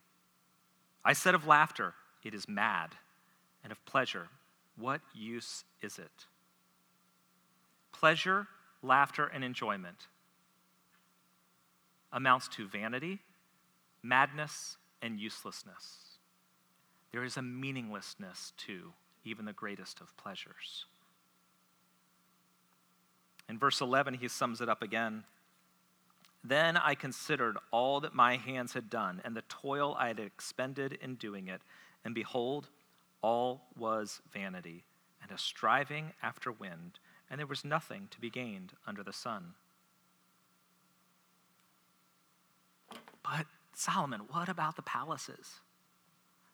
I 1.02 1.14
said 1.14 1.34
of 1.34 1.46
laughter, 1.46 1.94
It 2.22 2.34
is 2.34 2.46
mad, 2.46 2.90
and 3.62 3.72
of 3.72 3.82
pleasure, 3.86 4.28
What 4.76 5.00
use 5.14 5.64
is 5.80 5.98
it? 5.98 6.26
Pleasure, 7.92 8.48
laughter, 8.82 9.24
and 9.26 9.42
enjoyment 9.42 10.08
amounts 12.12 12.48
to 12.48 12.66
vanity, 12.66 13.18
madness, 14.02 14.76
and 15.02 15.20
uselessness. 15.20 16.18
There 17.12 17.24
is 17.24 17.36
a 17.36 17.42
meaninglessness 17.42 18.52
to 18.58 18.92
even 19.24 19.44
the 19.44 19.52
greatest 19.52 20.00
of 20.00 20.16
pleasures. 20.16 20.86
In 23.48 23.58
verse 23.58 23.80
11, 23.80 24.14
he 24.14 24.28
sums 24.28 24.60
it 24.60 24.68
up 24.68 24.82
again. 24.82 25.24
Then 26.42 26.76
I 26.76 26.94
considered 26.94 27.56
all 27.70 28.00
that 28.00 28.14
my 28.14 28.36
hands 28.36 28.72
had 28.72 28.88
done 28.88 29.20
and 29.24 29.36
the 29.36 29.42
toil 29.42 29.96
I 29.98 30.08
had 30.08 30.20
expended 30.20 30.98
in 31.00 31.16
doing 31.16 31.48
it, 31.48 31.60
and 32.04 32.14
behold, 32.14 32.68
all 33.22 33.62
was 33.76 34.20
vanity 34.32 34.84
and 35.22 35.32
a 35.32 35.38
striving 35.38 36.12
after 36.22 36.52
wind, 36.52 37.00
and 37.28 37.40
there 37.40 37.46
was 37.46 37.64
nothing 37.64 38.08
to 38.10 38.20
be 38.20 38.30
gained 38.30 38.74
under 38.86 39.02
the 39.02 39.12
sun. 39.12 39.54
But 43.22 43.46
Solomon, 43.74 44.20
what 44.28 44.48
about 44.48 44.76
the 44.76 44.82
palaces 44.82 45.60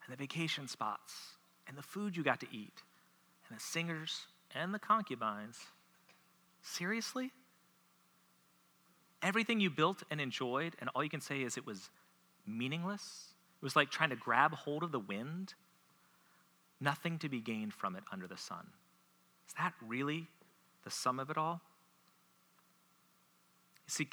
and 0.05 0.13
the 0.13 0.17
vacation 0.17 0.67
spots 0.67 1.37
and 1.69 1.77
the 1.77 1.83
food 1.83 2.17
you 2.17 2.23
got 2.23 2.41
to 2.41 2.47
eat 2.51 2.83
and 3.47 3.57
the 3.57 3.63
singers 3.63 4.27
and 4.55 4.73
the 4.73 4.79
concubines? 4.79 5.59
Seriously? 6.63 7.33
Everything 9.21 9.61
you 9.61 9.71
built 9.71 10.03
and 10.11 10.21
enjoyed, 10.21 10.75
and 10.81 10.89
all 10.95 11.05
you 11.05 11.11
can 11.11 11.21
say 11.21 11.43
is 11.43 11.57
it 11.57 11.67
was 11.67 11.91
meaningless? 12.47 13.35
It 13.61 13.65
was 13.65 13.77
like 13.77 13.91
trying 13.91 14.11
to 14.11 14.17
grab 14.17 14.55
hold 14.55 14.83
of 14.83 14.93
the 14.93 14.99
wind? 14.99 15.55
Nothing 16.81 17.19
to 17.19 17.29
be 17.29 17.41
gained 17.41 17.75
from 17.75 17.95
it 17.95 18.03
under 18.11 18.27
the 18.27 18.37
sun. 18.37 18.67
Is 19.47 19.55
that 19.59 19.75
really 19.87 20.27
the 20.85 20.91
sum 20.91 21.21
of 21.21 21.31
it 21.31 21.37
all? 21.37 21.61
You 23.87 23.91
see, 23.91 24.09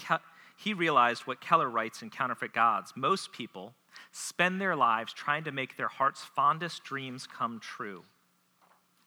he 0.57 0.73
realized 0.73 1.23
what 1.23 1.41
Keller 1.41 1.69
writes 1.69 2.01
in 2.01 2.09
Counterfeit 2.09 2.53
Gods. 2.53 2.93
Most 2.95 3.31
people 3.31 3.73
spend 4.12 4.59
their 4.59 4.75
lives 4.75 5.13
trying 5.13 5.43
to 5.45 5.51
make 5.51 5.77
their 5.77 5.88
heart's 5.88 6.21
fondest 6.21 6.83
dreams 6.83 7.25
come 7.25 7.59
true. 7.59 8.03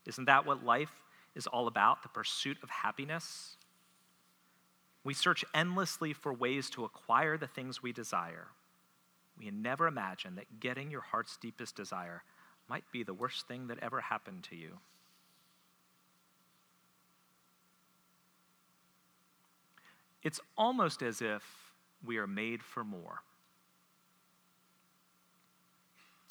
Isn't 0.07 0.24
that 0.24 0.46
what 0.46 0.64
life 0.64 1.01
is 1.35 1.47
all 1.47 1.66
about? 1.66 2.03
The 2.03 2.09
pursuit 2.09 2.59
of 2.62 2.71
happiness? 2.71 3.57
We 5.05 5.14
search 5.14 5.45
endlessly 5.55 6.12
for 6.12 6.33
ways 6.33 6.71
to 6.71 6.85
acquire 6.85 7.37
the 7.37 7.47
things 7.47 7.83
we 7.83 7.92
desire. 7.92 8.49
We 9.38 9.51
never 9.51 9.87
imagine 9.87 10.37
that 10.37 10.61
getting 10.61 10.90
your 10.90 11.01
heart's 11.01 11.37
deepest 11.37 11.75
desire 11.75 12.23
might 12.68 12.85
be 12.92 13.03
the 13.03 13.14
worst 13.14 13.49
thing 13.49 13.66
that 13.68 13.79
ever 13.83 14.01
happened 14.01 14.45
to 14.45 14.57
you. 14.57 14.79
It's 20.23 20.40
almost 20.57 21.03
as 21.03 21.21
if 21.21 21.42
we 22.05 22.18
are 22.18 22.27
made 22.27 22.62
for 22.62 22.85
more. 22.85 23.23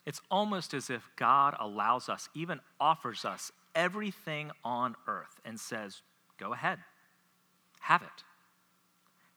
It's 0.06 0.22
almost 0.32 0.74
as 0.74 0.90
if 0.90 1.08
God 1.16 1.56
allows 1.60 2.10
us, 2.10 2.30
even 2.34 2.60
offers 2.80 3.26
us 3.26 3.52
everything 3.76 4.52
on 4.64 4.96
earth 5.08 5.40
and 5.46 5.60
says, 5.60 6.02
Go 6.38 6.54
ahead, 6.54 6.80
have 7.82 8.02
it. 8.02 8.24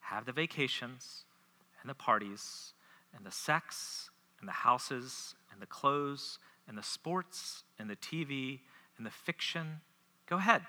Have 0.01 0.27
the 0.27 0.33
vacations 0.33 1.25
and 1.81 1.91
the 1.91 1.95
parties 1.95 2.73
and 3.17 3.25
the 3.25 3.31
sex 3.31 4.11
and 4.41 4.49
the 4.49 4.53
houses 4.53 5.35
and 5.53 5.61
the 5.61 5.67
clothes 5.67 6.39
and 6.69 6.77
the 6.77 6.83
sports 6.83 7.65
and 7.79 7.89
the 7.89 7.97
TV 7.97 8.61
and 8.97 9.07
the 9.07 9.11
fiction. 9.11 9.81
Go 10.27 10.37
ahead. 10.37 10.63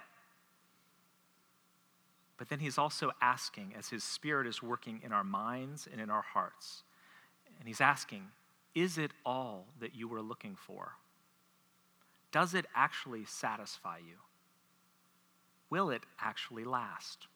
But 2.38 2.50
then 2.50 2.60
he's 2.60 2.78
also 2.78 3.12
asking, 3.22 3.74
as 3.78 3.90
his 3.90 4.04
spirit 4.04 4.46
is 4.46 4.62
working 4.62 5.02
in 5.04 5.14
our 5.14 5.24
minds 5.24 5.88
and 5.90 6.02
in 6.02 6.10
our 6.10 6.22
hearts, 6.22 6.84
and 7.60 7.68
he's 7.68 7.80
asking, 7.80 8.24
Is 8.74 8.98
it 8.98 9.12
all 9.26 9.68
that 9.80 9.96
you 9.96 10.08
were 10.08 10.22
looking 10.22 10.56
for? 10.56 10.94
Does 12.36 12.54
it 12.54 12.66
actually 12.76 13.24
satisfy 13.24 14.00
you? 14.00 14.18
Will 15.70 15.90
it 15.90 16.04
actually 16.20 16.66
last? 16.66 17.28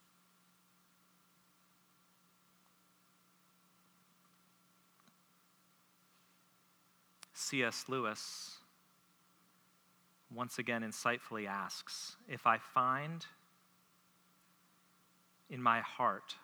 C.S. 7.34 7.86
Lewis 7.88 8.58
once 10.36 10.60
again 10.60 10.82
insightfully 10.82 11.48
asks 11.48 12.18
If 12.28 12.46
I 12.46 12.58
find 12.58 13.26
in 15.50 15.64
my 15.64 15.80
heart, 15.80 16.36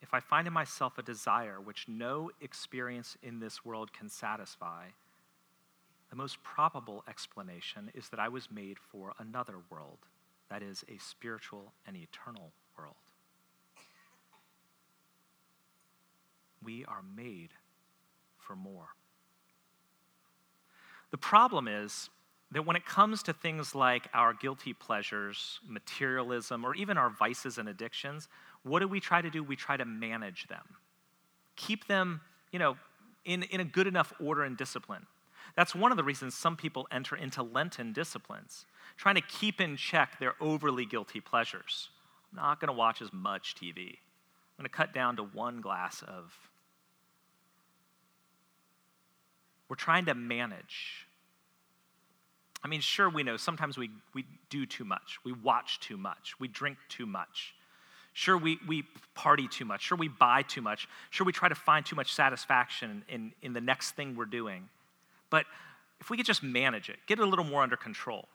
if 0.00 0.14
I 0.14 0.20
find 0.20 0.46
in 0.46 0.52
myself 0.52 0.98
a 0.98 1.02
desire 1.02 1.60
which 1.60 1.88
no 1.88 2.30
experience 2.40 3.16
in 3.24 3.40
this 3.40 3.64
world 3.64 3.92
can 3.92 4.08
satisfy, 4.08 4.84
the 6.10 6.16
most 6.16 6.42
probable 6.42 7.04
explanation 7.08 7.90
is 7.94 8.08
that 8.08 8.20
I 8.20 8.28
was 8.28 8.50
made 8.50 8.78
for 8.78 9.12
another 9.18 9.56
world, 9.70 9.98
that 10.50 10.62
is, 10.62 10.84
a 10.88 10.98
spiritual 10.98 11.72
and 11.86 11.96
eternal 11.96 12.52
world. 12.76 12.94
We 16.62 16.84
are 16.86 17.02
made 17.16 17.50
for 18.38 18.56
more. 18.56 18.88
The 21.10 21.18
problem 21.18 21.68
is 21.68 22.10
that 22.50 22.64
when 22.64 22.76
it 22.76 22.86
comes 22.86 23.22
to 23.24 23.32
things 23.32 23.74
like 23.74 24.08
our 24.14 24.32
guilty 24.32 24.72
pleasures, 24.72 25.60
materialism, 25.66 26.64
or 26.64 26.74
even 26.74 26.96
our 26.96 27.10
vices 27.10 27.58
and 27.58 27.68
addictions, 27.68 28.28
what 28.62 28.80
do 28.80 28.88
we 28.88 29.00
try 29.00 29.20
to 29.20 29.30
do? 29.30 29.42
We 29.42 29.56
try 29.56 29.76
to 29.76 29.84
manage 29.84 30.46
them, 30.48 30.64
keep 31.56 31.86
them, 31.86 32.22
you 32.50 32.58
know, 32.58 32.76
in, 33.24 33.42
in 33.44 33.60
a 33.60 33.64
good 33.64 33.86
enough 33.86 34.12
order 34.18 34.44
and 34.44 34.56
discipline. 34.56 35.06
That's 35.56 35.74
one 35.74 35.90
of 35.90 35.96
the 35.96 36.04
reasons 36.04 36.34
some 36.34 36.56
people 36.56 36.86
enter 36.90 37.16
into 37.16 37.42
Lenten 37.42 37.92
disciplines, 37.92 38.66
trying 38.96 39.16
to 39.16 39.20
keep 39.20 39.60
in 39.60 39.76
check 39.76 40.18
their 40.18 40.34
overly 40.40 40.86
guilty 40.86 41.20
pleasures. 41.20 41.88
I'm 42.32 42.36
not 42.36 42.60
going 42.60 42.68
to 42.68 42.78
watch 42.78 43.02
as 43.02 43.12
much 43.12 43.54
TV. 43.54 43.98
I'm 44.58 44.62
going 44.62 44.64
to 44.64 44.68
cut 44.68 44.92
down 44.92 45.16
to 45.16 45.22
one 45.22 45.60
glass 45.60 46.02
of. 46.06 46.32
We're 49.68 49.76
trying 49.76 50.06
to 50.06 50.14
manage 50.14 51.06
I 52.62 52.68
mean, 52.68 52.80
sure, 52.80 53.08
we 53.08 53.22
know 53.22 53.36
sometimes 53.36 53.78
we, 53.78 53.90
we 54.14 54.24
do 54.50 54.66
too 54.66 54.84
much, 54.84 55.18
we 55.24 55.32
watch 55.32 55.80
too 55.80 55.96
much, 55.96 56.34
we 56.40 56.48
drink 56.48 56.78
too 56.88 57.06
much. 57.06 57.54
Sure, 58.14 58.36
we, 58.36 58.58
we 58.66 58.84
party 59.14 59.46
too 59.46 59.64
much. 59.64 59.82
Sure, 59.82 59.96
we 59.96 60.08
buy 60.08 60.42
too 60.42 60.60
much. 60.60 60.88
Sure, 61.10 61.24
we 61.24 61.32
try 61.32 61.48
to 61.48 61.54
find 61.54 61.86
too 61.86 61.94
much 61.94 62.12
satisfaction 62.12 63.04
in, 63.08 63.32
in 63.42 63.52
the 63.52 63.60
next 63.60 63.92
thing 63.92 64.16
we're 64.16 64.24
doing. 64.24 64.68
But 65.30 65.46
if 66.00 66.10
we 66.10 66.16
could 66.16 66.26
just 66.26 66.42
manage 66.42 66.88
it, 66.88 66.98
get 67.06 67.18
it 67.18 67.22
a 67.22 67.26
little 67.26 67.44
more 67.44 67.62
under 67.62 67.76
control. 67.76 68.28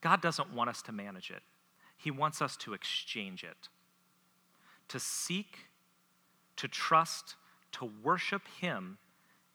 God 0.00 0.22
doesn't 0.22 0.52
want 0.52 0.70
us 0.70 0.82
to 0.82 0.92
manage 0.92 1.30
it, 1.30 1.42
He 1.96 2.10
wants 2.10 2.40
us 2.40 2.56
to 2.58 2.72
exchange 2.72 3.44
it, 3.44 3.68
to 4.88 4.98
seek, 4.98 5.66
to 6.56 6.68
trust, 6.68 7.36
to 7.72 7.90
worship 8.02 8.42
Him 8.60 8.98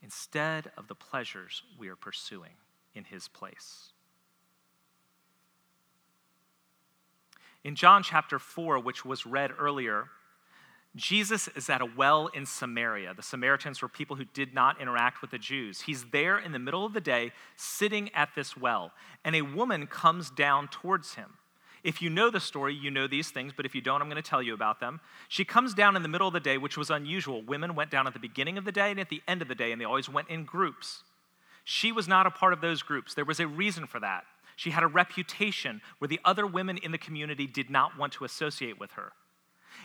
instead 0.01 0.71
of 0.77 0.87
the 0.87 0.95
pleasures 0.95 1.63
we 1.77 1.87
are 1.87 1.95
pursuing 1.95 2.53
in 2.93 3.05
His 3.05 3.27
place. 3.27 3.91
In 7.63 7.75
John 7.75 8.03
chapter 8.03 8.37
4, 8.37 8.77
which 8.77 9.03
was 9.03 9.25
read 9.25 9.51
earlier, 9.57 10.09
Jesus 10.95 11.49
is 11.49 11.69
at 11.69 11.81
a 11.81 11.85
well 11.85 12.27
in 12.27 12.45
Samaria. 12.45 13.13
The 13.13 13.21
Samaritans 13.21 13.81
were 13.81 13.89
people 13.89 14.15
who 14.15 14.23
did 14.23 14.53
not 14.53 14.79
interact 14.79 15.21
with 15.21 15.31
the 15.31 15.37
Jews. 15.37 15.81
He's 15.81 16.05
there 16.05 16.37
in 16.37 16.53
the 16.53 16.59
middle 16.59 16.85
of 16.85 16.93
the 16.93 17.01
day, 17.01 17.33
sitting 17.57 18.09
at 18.13 18.29
this 18.35 18.55
well, 18.55 18.91
and 19.23 19.35
a 19.35 19.41
woman 19.41 19.87
comes 19.87 20.29
down 20.29 20.69
towards 20.69 21.15
him. 21.15 21.33
If 21.83 22.01
you 22.01 22.09
know 22.09 22.31
the 22.31 22.39
story, 22.39 22.73
you 22.73 22.89
know 22.89 23.07
these 23.07 23.29
things, 23.29 23.53
but 23.55 23.65
if 23.65 23.75
you 23.75 23.81
don't, 23.81 24.01
I'm 24.01 24.09
going 24.09 24.21
to 24.21 24.27
tell 24.27 24.41
you 24.41 24.53
about 24.53 24.79
them. 24.79 25.01
She 25.27 25.45
comes 25.45 25.73
down 25.73 25.95
in 25.95 26.01
the 26.01 26.09
middle 26.09 26.27
of 26.27 26.33
the 26.33 26.39
day, 26.39 26.57
which 26.57 26.77
was 26.77 26.89
unusual. 26.89 27.43
Women 27.43 27.75
went 27.75 27.91
down 27.91 28.07
at 28.07 28.13
the 28.13 28.19
beginning 28.19 28.57
of 28.57 28.65
the 28.65 28.71
day 28.71 28.89
and 28.89 28.99
at 28.99 29.09
the 29.09 29.21
end 29.27 29.41
of 29.41 29.47
the 29.47 29.53
day, 29.53 29.71
and 29.71 29.79
they 29.79 29.85
always 29.85 30.09
went 30.09 30.29
in 30.29 30.45
groups. 30.45 31.03
She 31.63 31.91
was 31.91 32.07
not 32.07 32.25
a 32.25 32.31
part 32.31 32.53
of 32.53 32.61
those 32.61 32.81
groups. 32.81 33.13
There 33.13 33.25
was 33.25 33.39
a 33.39 33.47
reason 33.47 33.85
for 33.85 33.99
that. 33.99 34.23
She 34.55 34.71
had 34.71 34.81
a 34.81 34.87
reputation 34.87 35.81
where 35.99 36.07
the 36.07 36.19
other 36.23 36.47
women 36.47 36.77
in 36.77 36.91
the 36.91 36.97
community 36.97 37.45
did 37.45 37.69
not 37.69 37.97
want 37.97 38.13
to 38.13 38.25
associate 38.25 38.79
with 38.79 38.91
her. 38.93 39.11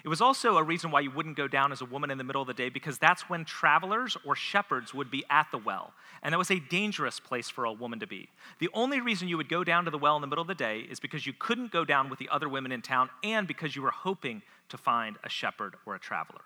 It 0.02 0.08
was 0.08 0.20
also 0.20 0.56
a 0.56 0.62
reason 0.62 0.90
why 0.90 1.00
you 1.00 1.10
wouldn't 1.10 1.36
go 1.36 1.48
down 1.48 1.72
as 1.72 1.80
a 1.80 1.84
woman 1.84 2.10
in 2.10 2.18
the 2.18 2.24
middle 2.24 2.40
of 2.40 2.48
the 2.48 2.54
day 2.54 2.68
because 2.68 2.98
that's 2.98 3.28
when 3.28 3.44
travelers 3.44 4.16
or 4.24 4.34
shepherds 4.34 4.94
would 4.94 5.10
be 5.10 5.24
at 5.28 5.48
the 5.50 5.58
well. 5.58 5.92
And 6.22 6.32
that 6.32 6.38
was 6.38 6.50
a 6.50 6.58
dangerous 6.58 7.20
place 7.20 7.50
for 7.50 7.64
a 7.64 7.72
woman 7.72 8.00
to 8.00 8.06
be. 8.06 8.28
The 8.58 8.70
only 8.72 9.00
reason 9.00 9.28
you 9.28 9.36
would 9.36 9.48
go 9.48 9.64
down 9.64 9.84
to 9.84 9.90
the 9.90 9.98
well 9.98 10.16
in 10.16 10.22
the 10.22 10.26
middle 10.26 10.42
of 10.42 10.48
the 10.48 10.54
day 10.54 10.80
is 10.80 11.00
because 11.00 11.26
you 11.26 11.32
couldn't 11.38 11.72
go 11.72 11.84
down 11.84 12.08
with 12.08 12.18
the 12.18 12.28
other 12.30 12.48
women 12.48 12.72
in 12.72 12.82
town 12.82 13.10
and 13.22 13.46
because 13.46 13.76
you 13.76 13.82
were 13.82 13.90
hoping 13.90 14.42
to 14.70 14.78
find 14.78 15.16
a 15.22 15.28
shepherd 15.28 15.74
or 15.84 15.94
a 15.94 15.98
traveler. 15.98 16.40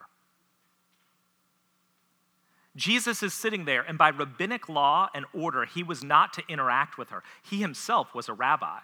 Jesus 2.76 3.22
is 3.22 3.32
sitting 3.32 3.66
there, 3.66 3.82
and 3.82 3.96
by 3.96 4.10
rabbinic 4.10 4.68
law 4.68 5.08
and 5.14 5.26
order, 5.32 5.64
he 5.64 5.84
was 5.84 6.02
not 6.02 6.32
to 6.32 6.42
interact 6.48 6.98
with 6.98 7.10
her. 7.10 7.22
He 7.42 7.60
himself 7.60 8.14
was 8.14 8.28
a 8.28 8.32
rabbi 8.32 8.80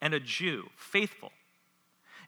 and 0.00 0.14
a 0.14 0.20
Jew, 0.20 0.68
faithful. 0.76 1.32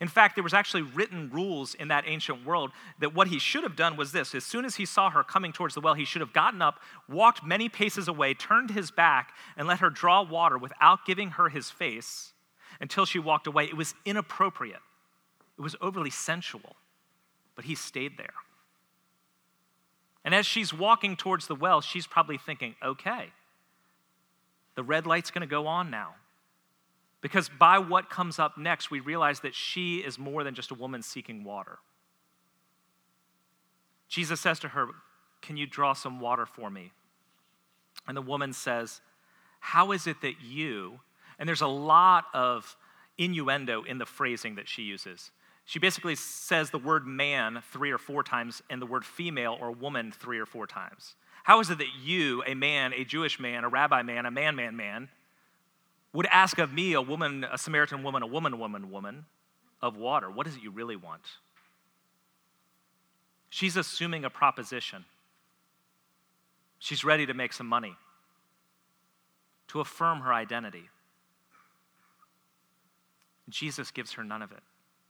In 0.01 0.09
fact, 0.09 0.35
there 0.35 0.45
was 0.45 0.55
actually 0.55 0.83
written 0.83 1.31
rules 1.31 1.75
in 1.75 1.89
that 1.89 2.05
ancient 2.07 2.45
world 2.45 2.73
that 2.99 3.15
what 3.15 3.29
he 3.29 3.39
should 3.39 3.63
have 3.63 3.77
done 3.77 3.97
was 3.97 4.13
this. 4.13 4.35
As 4.35 4.45
soon 4.45 4.65
as 4.65 4.77
he 4.77 4.85
saw 4.85 5.11
her 5.11 5.23
coming 5.23 5.53
towards 5.53 5.75
the 5.75 5.81
well, 5.81 5.95
he 5.95 6.05
should 6.05 6.21
have 6.21 6.33
gotten 6.33 6.61
up, 6.61 6.81
walked 7.09 7.45
many 7.45 7.69
paces 7.69 8.09
away, 8.09 8.35
turned 8.35 8.71
his 8.71 8.91
back, 8.91 9.33
and 9.57 9.69
let 9.69 9.79
her 9.79 9.91
draw 9.91 10.23
water 10.23 10.59
without 10.59 11.07
giving 11.07 11.31
her 11.31 11.49
his 11.49 11.71
face 11.71 12.33
until 12.81 13.07
she 13.07 13.19
walked 13.19 13.47
away. 13.47 13.65
It 13.65 13.77
was 13.77 13.95
inappropriate. 14.05 14.83
It 15.57 15.63
was 15.63 15.77
overly 15.81 16.11
sensual. 16.11 16.77
But 17.55 17.67
he 17.67 17.77
stayed 17.77 18.19
there. 18.19 18.35
And 20.25 20.35
as 20.35 20.47
she's 20.47 20.73
walking 20.73 21.17
towards 21.17 21.47
the 21.47 21.55
well, 21.55 21.81
she's 21.81 22.07
probably 22.07 22.39
thinking, 22.39 22.75
okay, 22.83 23.31
the 24.75 24.83
red 24.83 25.07
light's 25.07 25.31
going 25.31 25.43
to 25.43 25.47
go 25.47 25.67
on 25.67 25.91
now. 25.91 26.15
Because 27.25 27.49
by 27.49 27.79
what 27.79 28.11
comes 28.11 28.39
up 28.39 28.59
next, 28.59 28.91
we 28.91 29.01
realize 29.01 29.41
that 29.41 29.55
she 29.55 30.01
is 30.01 30.19
more 30.19 30.45
than 30.45 30.55
just 30.55 30.71
a 30.71 30.75
woman 30.75 31.01
seeking 31.01 31.43
water. 31.43 31.79
Jesus 34.11 34.43
says 34.43 34.59
to 34.59 34.69
her, 34.69 34.89
Can 35.41 35.57
you 35.57 35.67
draw 35.67 35.95
some 35.95 36.21
water 36.21 36.45
for 36.45 36.69
me? 36.69 36.93
And 38.07 38.15
the 38.15 38.21
woman 38.21 38.53
says, 38.53 39.01
How 39.59 39.93
is 39.93 40.07
it 40.07 40.21
that 40.21 40.35
you, 40.43 41.01
and 41.39 41.49
there's 41.49 41.63
a 41.63 41.67
lot 41.67 42.27
of 42.35 42.77
innuendo 43.17 43.85
in 43.85 43.97
the 43.97 44.05
phrasing 44.05 44.57
that 44.57 44.69
she 44.69 44.83
uses. 44.83 45.31
She 45.65 45.79
basically 45.79 46.17
says 46.17 46.69
the 46.69 46.79
word 46.79 47.07
man 47.07 47.63
three 47.73 47.91
or 47.91 47.97
four 47.97 48.23
times 48.23 48.63
and 48.69 48.83
the 48.83 48.87
word 48.87 49.03
female 49.03 49.57
or 49.59 49.71
woman 49.71 50.13
three 50.13 50.39
or 50.39 50.45
four 50.45 50.67
times. 50.67 51.15
How 51.45 51.61
is 51.61 51.71
it 51.71 51.79
that 51.79 51.95
you, 52.03 52.43
a 52.47 52.53
man, 52.53 52.93
a 52.93 53.03
Jewish 53.03 53.41
man, 53.41 53.65
a 53.65 53.69
rabbi 53.71 54.03
man, 54.03 54.27
a 54.27 54.31
man, 54.31 54.57
man, 54.57 54.77
man, 54.77 55.09
would 56.15 56.27
ask 56.27 56.59
of 56.59 56.73
me, 56.73 56.95
a 56.95 57.03
woman, 57.03 57.45
a 57.51 57.59
Samaritan 57.59 58.03
woman, 58.03 58.23
a 58.23 58.27
woman, 58.27 58.59
woman, 58.59 58.91
woman, 58.91 59.27
of 59.83 59.97
water? 59.97 60.31
What 60.31 60.47
is 60.47 60.57
it 60.57 60.63
you 60.63 60.71
really 60.71 60.97
want? 60.97 61.23
She's 63.51 63.77
assuming 63.77 64.25
a 64.25 64.31
proposition. 64.31 65.05
She's 66.79 67.05
ready 67.05 67.27
to 67.27 67.35
make 67.35 67.53
some 67.53 67.67
money 67.67 67.97
to 69.69 69.81
affirm 69.81 70.21
her 70.21 70.33
identity. 70.33 70.89
Jesus 73.49 73.91
gives 73.91 74.13
her 74.13 74.25
none 74.25 74.43
of 74.43 74.53
it. 74.53 74.63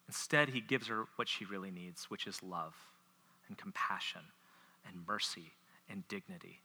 Instead, 0.08 0.48
he 0.48 0.60
gives 0.60 0.88
her 0.88 1.04
what 1.16 1.28
she 1.28 1.44
really 1.44 1.70
needs, 1.70 2.10
which 2.10 2.26
is 2.26 2.42
love 2.42 2.74
and 3.48 3.58
compassion 3.58 4.22
and 4.86 5.06
mercy 5.06 5.52
and 5.88 6.06
dignity. 6.08 6.60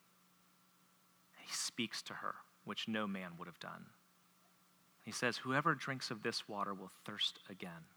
He 1.45 1.53
speaks 1.53 2.01
to 2.03 2.13
her, 2.15 2.35
which 2.65 2.87
no 2.87 3.07
man 3.07 3.31
would 3.37 3.47
have 3.47 3.59
done. 3.59 3.85
He 5.09 5.13
says, 5.13 5.37
Whoever 5.37 5.73
drinks 5.73 6.11
of 6.11 6.21
this 6.21 6.47
water 6.47 6.71
will 6.71 6.91
thirst 7.03 7.39
again. 7.49 7.87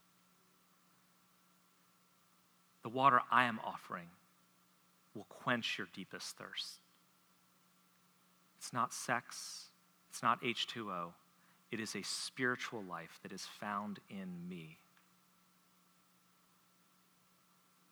The 2.83 2.89
water 2.89 3.21
I 3.31 3.45
am 3.45 3.61
offering 3.63 4.07
will 5.15 5.27
quench 5.29 5.77
your 5.77 5.89
deepest 5.93 6.39
thirst. 6.39 6.79
It's 8.57 8.73
not 8.73 8.95
sex, 8.95 9.67
it's 10.09 10.23
not 10.23 10.41
H2O. 10.41 11.09
It 11.71 11.81
is 11.81 11.95
a 11.95 12.03
spiritual 12.03 12.83
life 12.83 13.21
that 13.23 13.33
is 13.33 13.45
found 13.61 13.99
in 14.09 14.49
me. 14.49 14.79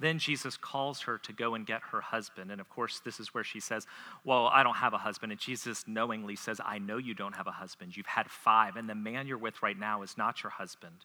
Then 0.00 0.18
Jesus 0.18 0.56
calls 0.56 1.02
her 1.02 1.18
to 1.18 1.32
go 1.32 1.54
and 1.54 1.66
get 1.66 1.82
her 1.92 2.00
husband. 2.00 2.50
And 2.50 2.60
of 2.60 2.70
course, 2.70 3.00
this 3.04 3.20
is 3.20 3.34
where 3.34 3.44
she 3.44 3.60
says, 3.60 3.86
Well, 4.24 4.46
I 4.46 4.62
don't 4.62 4.76
have 4.76 4.94
a 4.94 4.98
husband. 4.98 5.30
And 5.30 5.40
Jesus 5.40 5.84
knowingly 5.86 6.36
says, 6.36 6.58
I 6.64 6.78
know 6.78 6.96
you 6.96 7.12
don't 7.14 7.36
have 7.36 7.46
a 7.46 7.52
husband. 7.52 7.96
You've 7.96 8.06
had 8.06 8.30
five, 8.30 8.76
and 8.76 8.88
the 8.88 8.94
man 8.94 9.26
you're 9.26 9.38
with 9.38 9.62
right 9.62 9.78
now 9.78 10.02
is 10.02 10.16
not 10.16 10.42
your 10.42 10.50
husband. 10.50 11.04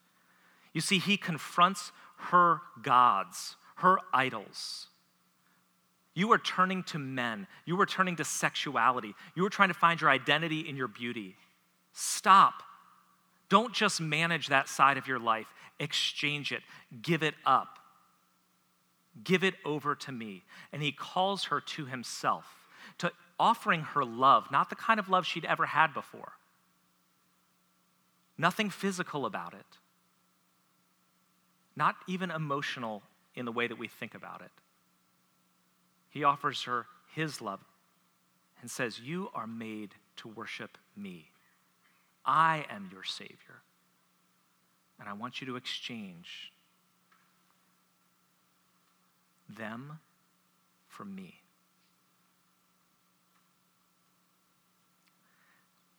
You 0.74 0.80
see, 0.80 0.98
he 0.98 1.18
confronts 1.18 1.92
her 2.18 2.62
gods, 2.82 3.58
her 3.76 3.98
idols. 4.14 4.88
You 6.14 6.32
are 6.32 6.38
turning 6.38 6.84
to 6.84 6.98
men. 6.98 7.48
You 7.66 7.80
are 7.82 7.86
turning 7.86 8.16
to 8.16 8.24
sexuality. 8.24 9.14
You 9.36 9.46
are 9.46 9.50
trying 9.50 9.68
to 9.68 9.74
find 9.74 10.00
your 10.00 10.10
identity 10.10 10.62
in 10.62 10.78
your 10.78 10.88
beauty. 10.88 11.36
Stop. 11.92 12.64
Don't 13.50 13.74
just 13.74 14.00
manage 14.00 14.48
that 14.48 14.70
side 14.70 14.98
of 14.98 15.08
your 15.08 15.20
life, 15.20 15.48
exchange 15.80 16.54
it, 16.54 16.64
give 17.02 17.22
it 17.22 17.36
up. 17.46 17.80
Give 19.24 19.44
it 19.44 19.56
over 19.64 19.96
to 19.96 20.12
me. 20.12 20.44
And 20.72 20.82
he 20.82 20.92
calls 20.92 21.46
her 21.46 21.62
to 21.62 21.86
himself, 21.86 22.46
to 22.98 23.12
offering 23.40 23.82
her 23.82 24.04
love, 24.04 24.52
not 24.52 24.70
the 24.70 24.76
kind 24.76 25.00
of 25.00 25.10
love 25.10 25.26
she'd 25.26 25.46
ever 25.46 25.66
had 25.66 25.94
before. 25.94 26.34
Nothing 28.38 28.70
physical 28.70 29.26
about 29.26 29.54
it, 29.54 29.66
not 31.76 31.96
even 32.08 32.32
emotional 32.32 33.04
in 33.34 33.46
the 33.46 33.52
way 33.52 33.68
that 33.68 33.78
we 33.78 33.88
think 33.88 34.14
about 34.14 34.42
it. 34.42 34.52
He 36.10 36.24
offers 36.24 36.64
her 36.64 36.86
his 37.14 37.42
love 37.42 37.60
and 38.62 38.70
says, 38.70 39.00
You 39.00 39.30
are 39.34 39.48
made 39.48 39.92
to 40.18 40.28
worship 40.28 40.78
me. 40.96 41.30
I 42.26 42.66
am 42.70 42.90
your 42.92 43.04
Savior. 43.04 43.62
And 45.00 45.10
I 45.10 45.14
want 45.14 45.42
you 45.42 45.48
to 45.48 45.56
exchange 45.56 46.52
them 49.50 50.00
from 50.88 51.16
me. 51.16 51.42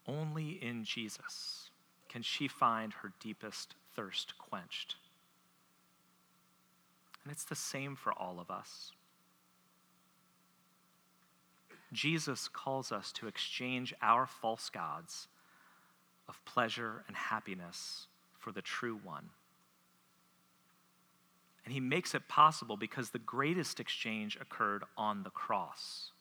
Only 0.07 0.51
in 0.63 0.85
Jesus 0.85 1.71
can 2.09 2.23
she 2.23 2.49
find 2.49 2.93
her 2.93 3.13
deepest 3.21 3.75
thirst 3.95 4.39
quenched. 4.39 4.97
And 7.25 7.33
it's 7.33 7.45
the 7.45 7.57
same 7.57 7.97
for 7.97 8.13
all 8.13 8.39
of 8.39 8.51
us. 8.51 8.93
Jesus 11.93 12.49
calls 12.49 12.93
us 12.93 13.11
to 13.13 13.27
exchange 13.27 13.95
our 14.03 14.27
false 14.27 14.71
gods 14.71 15.29
of 16.29 16.45
pleasure 16.45 17.05
and 17.09 17.17
happiness 17.17 18.07
for 18.39 18.53
the 18.53 18.63
true 18.63 18.99
one. 19.03 19.31
And 21.67 21.75
he 21.75 21.81
makes 21.81 22.15
it 22.15 22.29
possible 22.29 22.79
because 22.79 23.11
the 23.11 23.19
greatest 23.19 23.81
exchange 23.81 24.39
occurred 24.41 24.85
on 24.97 25.25
the 25.25 25.31
cross. 25.31 26.13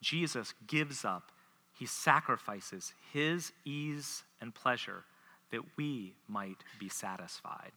Jesus 0.00 0.54
gives 0.66 1.04
up 1.04 1.30
he 1.74 1.86
sacrifices 1.86 2.94
his 3.12 3.52
ease 3.64 4.22
and 4.40 4.54
pleasure 4.54 5.04
that 5.50 5.76
we 5.76 6.14
might 6.28 6.62
be 6.78 6.88
satisfied. 6.88 7.72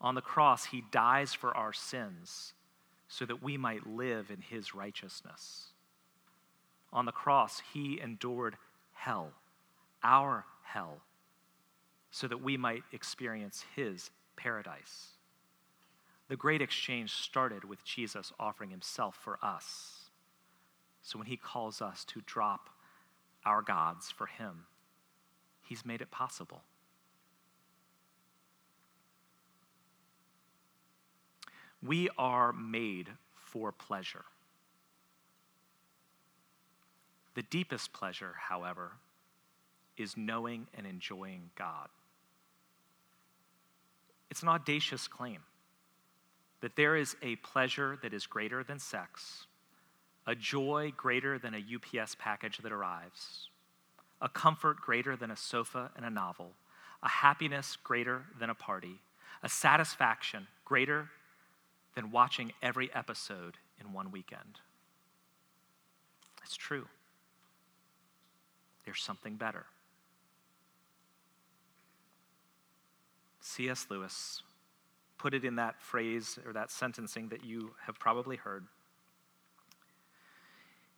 On 0.00 0.14
the 0.14 0.20
cross, 0.20 0.66
he 0.66 0.82
dies 0.90 1.32
for 1.32 1.56
our 1.56 1.72
sins 1.72 2.52
so 3.08 3.24
that 3.24 3.42
we 3.42 3.56
might 3.56 3.86
live 3.86 4.30
in 4.30 4.40
his 4.40 4.74
righteousness. 4.74 5.68
On 6.92 7.06
the 7.06 7.12
cross, 7.12 7.62
he 7.72 8.00
endured 8.00 8.56
hell, 8.92 9.30
our 10.02 10.44
hell, 10.64 10.98
so 12.10 12.26
that 12.26 12.42
we 12.42 12.56
might 12.56 12.82
experience 12.92 13.64
his 13.76 14.10
paradise. 14.36 15.08
The 16.28 16.36
great 16.36 16.62
exchange 16.62 17.12
started 17.12 17.64
with 17.64 17.84
Jesus 17.84 18.32
offering 18.38 18.70
himself 18.70 19.16
for 19.16 19.38
us. 19.42 20.10
So 21.02 21.18
when 21.18 21.26
he 21.26 21.36
calls 21.36 21.82
us 21.82 22.04
to 22.06 22.22
drop 22.24 22.70
our 23.44 23.60
gods 23.60 24.10
for 24.10 24.26
him, 24.26 24.64
he's 25.62 25.84
made 25.84 26.00
it 26.00 26.10
possible. 26.10 26.62
We 31.82 32.08
are 32.16 32.52
made 32.52 33.10
for 33.34 33.70
pleasure. 33.70 34.24
The 37.34 37.42
deepest 37.42 37.92
pleasure, 37.92 38.34
however, 38.48 38.92
is 39.96 40.16
knowing 40.16 40.68
and 40.74 40.86
enjoying 40.86 41.50
God. 41.56 41.88
It's 44.34 44.42
an 44.42 44.48
audacious 44.48 45.06
claim 45.06 45.38
that 46.60 46.74
there 46.74 46.96
is 46.96 47.14
a 47.22 47.36
pleasure 47.36 48.00
that 48.02 48.12
is 48.12 48.26
greater 48.26 48.64
than 48.64 48.80
sex, 48.80 49.46
a 50.26 50.34
joy 50.34 50.92
greater 50.96 51.38
than 51.38 51.54
a 51.54 52.00
UPS 52.00 52.16
package 52.18 52.58
that 52.58 52.72
arrives, 52.72 53.48
a 54.20 54.28
comfort 54.28 54.80
greater 54.80 55.14
than 55.14 55.30
a 55.30 55.36
sofa 55.36 55.92
and 55.94 56.04
a 56.04 56.10
novel, 56.10 56.50
a 57.00 57.08
happiness 57.08 57.76
greater 57.84 58.24
than 58.40 58.50
a 58.50 58.56
party, 58.56 58.98
a 59.44 59.48
satisfaction 59.48 60.48
greater 60.64 61.10
than 61.94 62.10
watching 62.10 62.50
every 62.60 62.92
episode 62.92 63.56
in 63.80 63.92
one 63.92 64.10
weekend. 64.10 64.58
It's 66.42 66.56
true. 66.56 66.88
There's 68.84 69.00
something 69.00 69.36
better. 69.36 69.66
C.S. 73.44 73.88
Lewis 73.90 74.42
put 75.18 75.34
it 75.34 75.44
in 75.44 75.56
that 75.56 75.80
phrase 75.80 76.38
or 76.46 76.52
that 76.54 76.70
sentencing 76.70 77.28
that 77.28 77.44
you 77.44 77.74
have 77.86 77.98
probably 77.98 78.36
heard. 78.36 78.64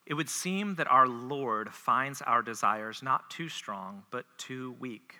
It 0.06 0.14
would 0.14 0.28
seem 0.28 0.76
that 0.76 0.90
our 0.90 1.08
Lord 1.08 1.74
finds 1.74 2.22
our 2.22 2.42
desires 2.42 3.02
not 3.02 3.28
too 3.30 3.48
strong, 3.48 4.04
but 4.12 4.26
too 4.38 4.76
weak. 4.78 5.14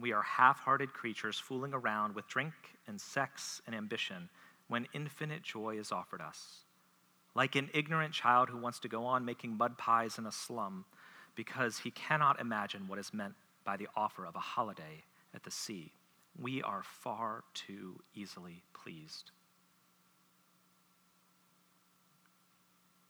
We 0.00 0.12
are 0.12 0.22
half 0.22 0.60
hearted 0.60 0.94
creatures 0.94 1.38
fooling 1.38 1.74
around 1.74 2.14
with 2.14 2.26
drink 2.28 2.54
and 2.88 2.98
sex 2.98 3.60
and 3.66 3.76
ambition 3.76 4.30
when 4.68 4.88
infinite 4.94 5.42
joy 5.42 5.78
is 5.78 5.92
offered 5.92 6.22
us. 6.22 6.64
Like 7.34 7.56
an 7.56 7.68
ignorant 7.74 8.14
child 8.14 8.48
who 8.48 8.56
wants 8.56 8.78
to 8.80 8.88
go 8.88 9.04
on 9.04 9.26
making 9.26 9.58
mud 9.58 9.76
pies 9.76 10.16
in 10.16 10.24
a 10.24 10.32
slum 10.32 10.86
because 11.34 11.78
he 11.78 11.90
cannot 11.90 12.40
imagine 12.40 12.88
what 12.88 12.98
is 12.98 13.12
meant 13.12 13.34
by 13.64 13.76
the 13.76 13.88
offer 13.94 14.24
of 14.24 14.34
a 14.34 14.40
holiday 14.40 15.04
at 15.34 15.42
the 15.42 15.50
sea 15.50 15.92
we 16.40 16.62
are 16.62 16.82
far 16.82 17.44
too 17.54 18.00
easily 18.14 18.62
pleased. 18.72 19.30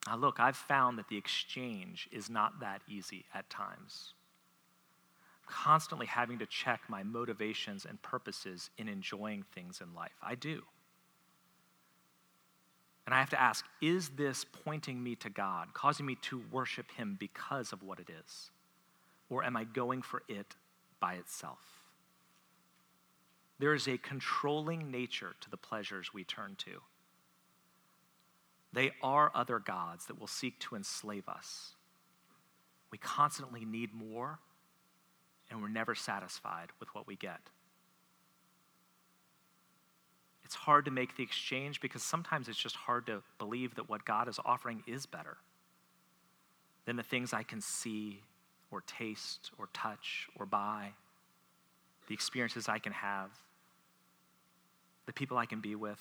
Now, 0.06 0.16
look, 0.16 0.40
I've 0.40 0.56
found 0.56 0.98
that 0.98 1.08
the 1.08 1.16
exchange 1.16 2.08
is 2.10 2.28
not 2.28 2.60
that 2.60 2.82
easy 2.88 3.26
at 3.34 3.48
times. 3.50 4.14
Constantly 5.46 6.06
having 6.06 6.38
to 6.38 6.46
check 6.46 6.80
my 6.88 7.02
motivations 7.02 7.84
and 7.84 8.00
purposes 8.02 8.70
in 8.78 8.88
enjoying 8.88 9.44
things 9.54 9.80
in 9.80 9.94
life. 9.94 10.16
I 10.22 10.34
do. 10.34 10.62
And 13.06 13.14
I 13.14 13.18
have 13.18 13.30
to 13.30 13.40
ask 13.40 13.64
is 13.80 14.10
this 14.10 14.44
pointing 14.64 15.02
me 15.02 15.16
to 15.16 15.30
God, 15.30 15.74
causing 15.74 16.06
me 16.06 16.16
to 16.22 16.42
worship 16.50 16.90
Him 16.92 17.16
because 17.18 17.72
of 17.72 17.82
what 17.82 17.98
it 17.98 18.08
is? 18.08 18.50
Or 19.28 19.44
am 19.44 19.56
I 19.56 19.64
going 19.64 20.02
for 20.02 20.22
it 20.28 20.54
by 20.98 21.14
itself? 21.14 21.79
There 23.60 23.74
is 23.74 23.86
a 23.86 23.98
controlling 23.98 24.90
nature 24.90 25.36
to 25.38 25.50
the 25.50 25.58
pleasures 25.58 26.14
we 26.14 26.24
turn 26.24 26.54
to. 26.60 26.80
They 28.72 28.92
are 29.02 29.30
other 29.34 29.58
gods 29.58 30.06
that 30.06 30.18
will 30.18 30.26
seek 30.26 30.58
to 30.60 30.76
enslave 30.76 31.28
us. 31.28 31.74
We 32.90 32.96
constantly 32.96 33.66
need 33.66 33.92
more, 33.92 34.38
and 35.50 35.60
we're 35.60 35.68
never 35.68 35.94
satisfied 35.94 36.68
with 36.80 36.88
what 36.94 37.06
we 37.06 37.16
get. 37.16 37.40
It's 40.42 40.54
hard 40.54 40.86
to 40.86 40.90
make 40.90 41.18
the 41.18 41.22
exchange 41.22 41.82
because 41.82 42.02
sometimes 42.02 42.48
it's 42.48 42.58
just 42.58 42.76
hard 42.76 43.04
to 43.06 43.22
believe 43.38 43.74
that 43.74 43.90
what 43.90 44.06
God 44.06 44.26
is 44.26 44.40
offering 44.42 44.82
is 44.86 45.04
better 45.04 45.36
than 46.86 46.96
the 46.96 47.02
things 47.02 47.34
I 47.34 47.42
can 47.42 47.60
see 47.60 48.22
or 48.70 48.80
taste 48.80 49.50
or 49.58 49.68
touch 49.74 50.28
or 50.34 50.46
buy, 50.46 50.92
the 52.08 52.14
experiences 52.14 52.66
I 52.66 52.78
can 52.78 52.92
have 52.92 53.28
the 55.10 55.14
people 55.14 55.36
I 55.36 55.44
can 55.44 55.60
be 55.60 55.74
with. 55.74 56.00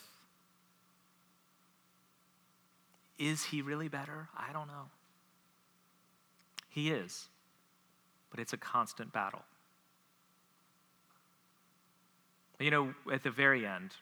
Is 3.17 3.45
he 3.45 3.63
really 3.63 3.87
better? 3.87 4.29
I 4.37 4.53
don't 4.53 4.67
know. 4.67 4.85
He 6.67 6.91
is, 6.91 7.27
but 8.29 8.39
it's 8.39 8.53
a 8.53 8.57
constant 8.57 9.11
battle. 9.11 9.41
You 12.59 12.69
know, 12.69 12.93
at 13.11 13.23
the 13.23 13.31
very 13.31 13.65
end, 13.65 13.95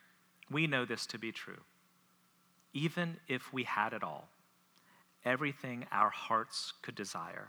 we 0.51 0.67
know 0.67 0.83
this 0.83 1.05
to 1.05 1.17
be 1.17 1.31
true. 1.31 1.61
Even 2.73 3.15
if 3.29 3.53
we 3.53 3.63
had 3.63 3.93
it 3.93 4.03
all, 4.03 4.27
everything 5.23 5.85
our 5.89 6.09
hearts 6.09 6.73
could 6.81 6.95
desire, 6.95 7.47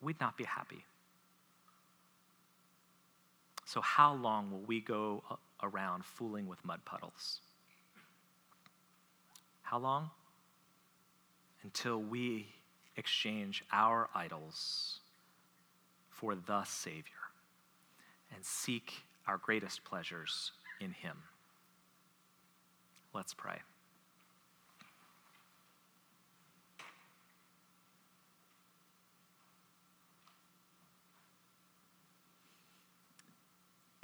we'd 0.00 0.20
not 0.20 0.36
be 0.36 0.44
happy. 0.44 0.84
So, 3.64 3.80
how 3.80 4.14
long 4.14 4.52
will 4.52 4.62
we 4.64 4.80
go 4.80 5.24
around 5.62 6.04
fooling 6.04 6.46
with 6.46 6.64
mud 6.64 6.84
puddles. 6.84 7.40
How 9.62 9.78
long? 9.78 10.10
Until 11.62 12.00
we 12.00 12.48
exchange 12.96 13.64
our 13.72 14.08
idols 14.14 15.00
for 16.08 16.34
the 16.34 16.64
Savior 16.64 17.02
and 18.34 18.44
seek 18.44 19.04
our 19.26 19.36
greatest 19.38 19.84
pleasures 19.84 20.52
in 20.80 20.92
Him. 20.92 21.16
Let's 23.14 23.34
pray. 23.34 23.58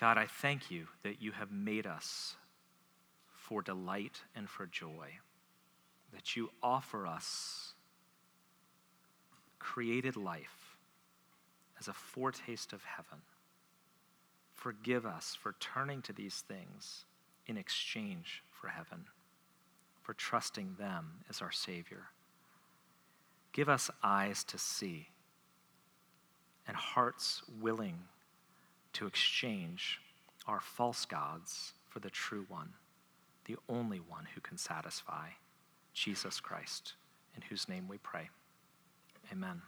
God, 0.04 0.18
I 0.18 0.26
thank 0.26 0.70
you 0.70 0.88
that 1.02 1.22
you 1.22 1.32
have 1.32 1.50
made 1.50 1.86
us 1.86 2.36
for 3.32 3.62
delight 3.62 4.20
and 4.36 4.50
for 4.50 4.66
joy, 4.66 5.08
that 6.12 6.36
you 6.36 6.50
offer 6.62 7.06
us 7.06 7.72
created 9.58 10.14
life 10.14 10.76
as 11.80 11.88
a 11.88 11.94
foretaste 11.94 12.74
of 12.74 12.84
heaven. 12.84 13.22
Forgive 14.52 15.06
us 15.06 15.34
for 15.40 15.54
turning 15.58 16.02
to 16.02 16.12
these 16.12 16.44
things 16.46 17.06
in 17.46 17.56
exchange 17.56 18.42
for 18.50 18.68
heaven, 18.68 19.06
for 20.02 20.12
trusting 20.12 20.74
them 20.78 21.24
as 21.30 21.40
our 21.40 21.50
Savior. 21.50 22.08
Give 23.54 23.70
us 23.70 23.90
eyes 24.02 24.44
to 24.44 24.58
see 24.58 25.08
and 26.68 26.76
hearts 26.76 27.40
willing 27.58 28.00
to 28.94 29.06
exchange 29.06 30.00
our 30.46 30.60
false 30.60 31.04
gods 31.04 31.74
for 31.88 32.00
the 32.00 32.10
true 32.10 32.46
one, 32.48 32.70
the 33.44 33.56
only 33.68 33.98
one 33.98 34.26
who 34.34 34.40
can 34.40 34.56
satisfy, 34.56 35.28
Jesus 35.92 36.40
Christ, 36.40 36.94
in 37.36 37.42
whose 37.42 37.68
name 37.68 37.86
we 37.88 37.98
pray. 37.98 38.30
Amen. 39.32 39.62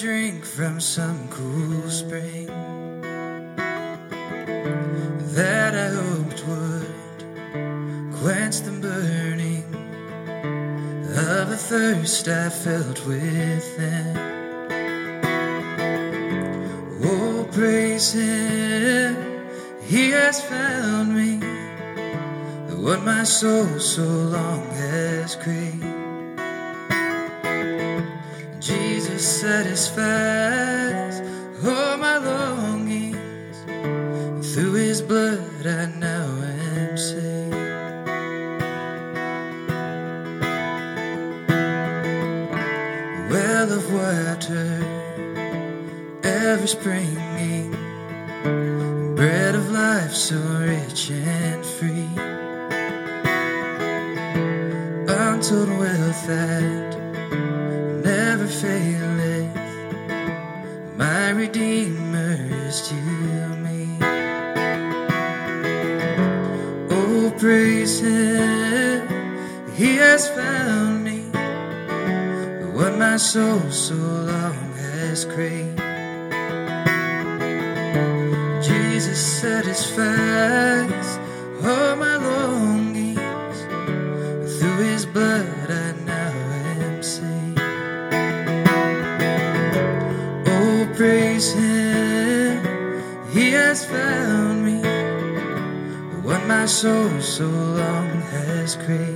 From 0.00 0.80
some 0.80 1.28
cool 1.28 1.90
spring 1.90 2.46
that 5.36 5.74
I 5.74 5.88
hoped 5.90 6.42
would 6.48 8.14
quench 8.18 8.60
the 8.60 8.72
burning 8.80 9.64
of 11.04 11.50
a 11.50 11.56
thirst 11.56 12.28
I 12.28 12.48
felt 12.48 13.06
within. 13.06 14.16
Oh, 17.04 17.46
praise 17.52 18.12
Him, 18.12 19.16
He 19.82 20.12
has 20.12 20.40
found 20.40 21.14
me, 21.14 21.40
what 22.74 23.02
my 23.02 23.24
soul 23.24 23.78
so 23.78 24.02
long 24.02 24.64
has 24.70 25.36
craved. 25.36 25.69
Praise 67.40 68.00
Him, 68.00 69.08
He 69.74 69.96
has 69.96 70.28
found 70.28 71.04
me, 71.04 71.20
what 72.74 72.98
my 72.98 73.16
soul 73.16 73.70
so 73.70 73.94
long 73.94 74.72
has 74.74 75.24
craved. 75.24 75.78
Jesus 78.62 79.40
satisfies 79.40 81.09
soul 96.80 97.20
so 97.20 97.44
long 97.44 98.08
has 98.32 98.74
craved. 98.76 99.09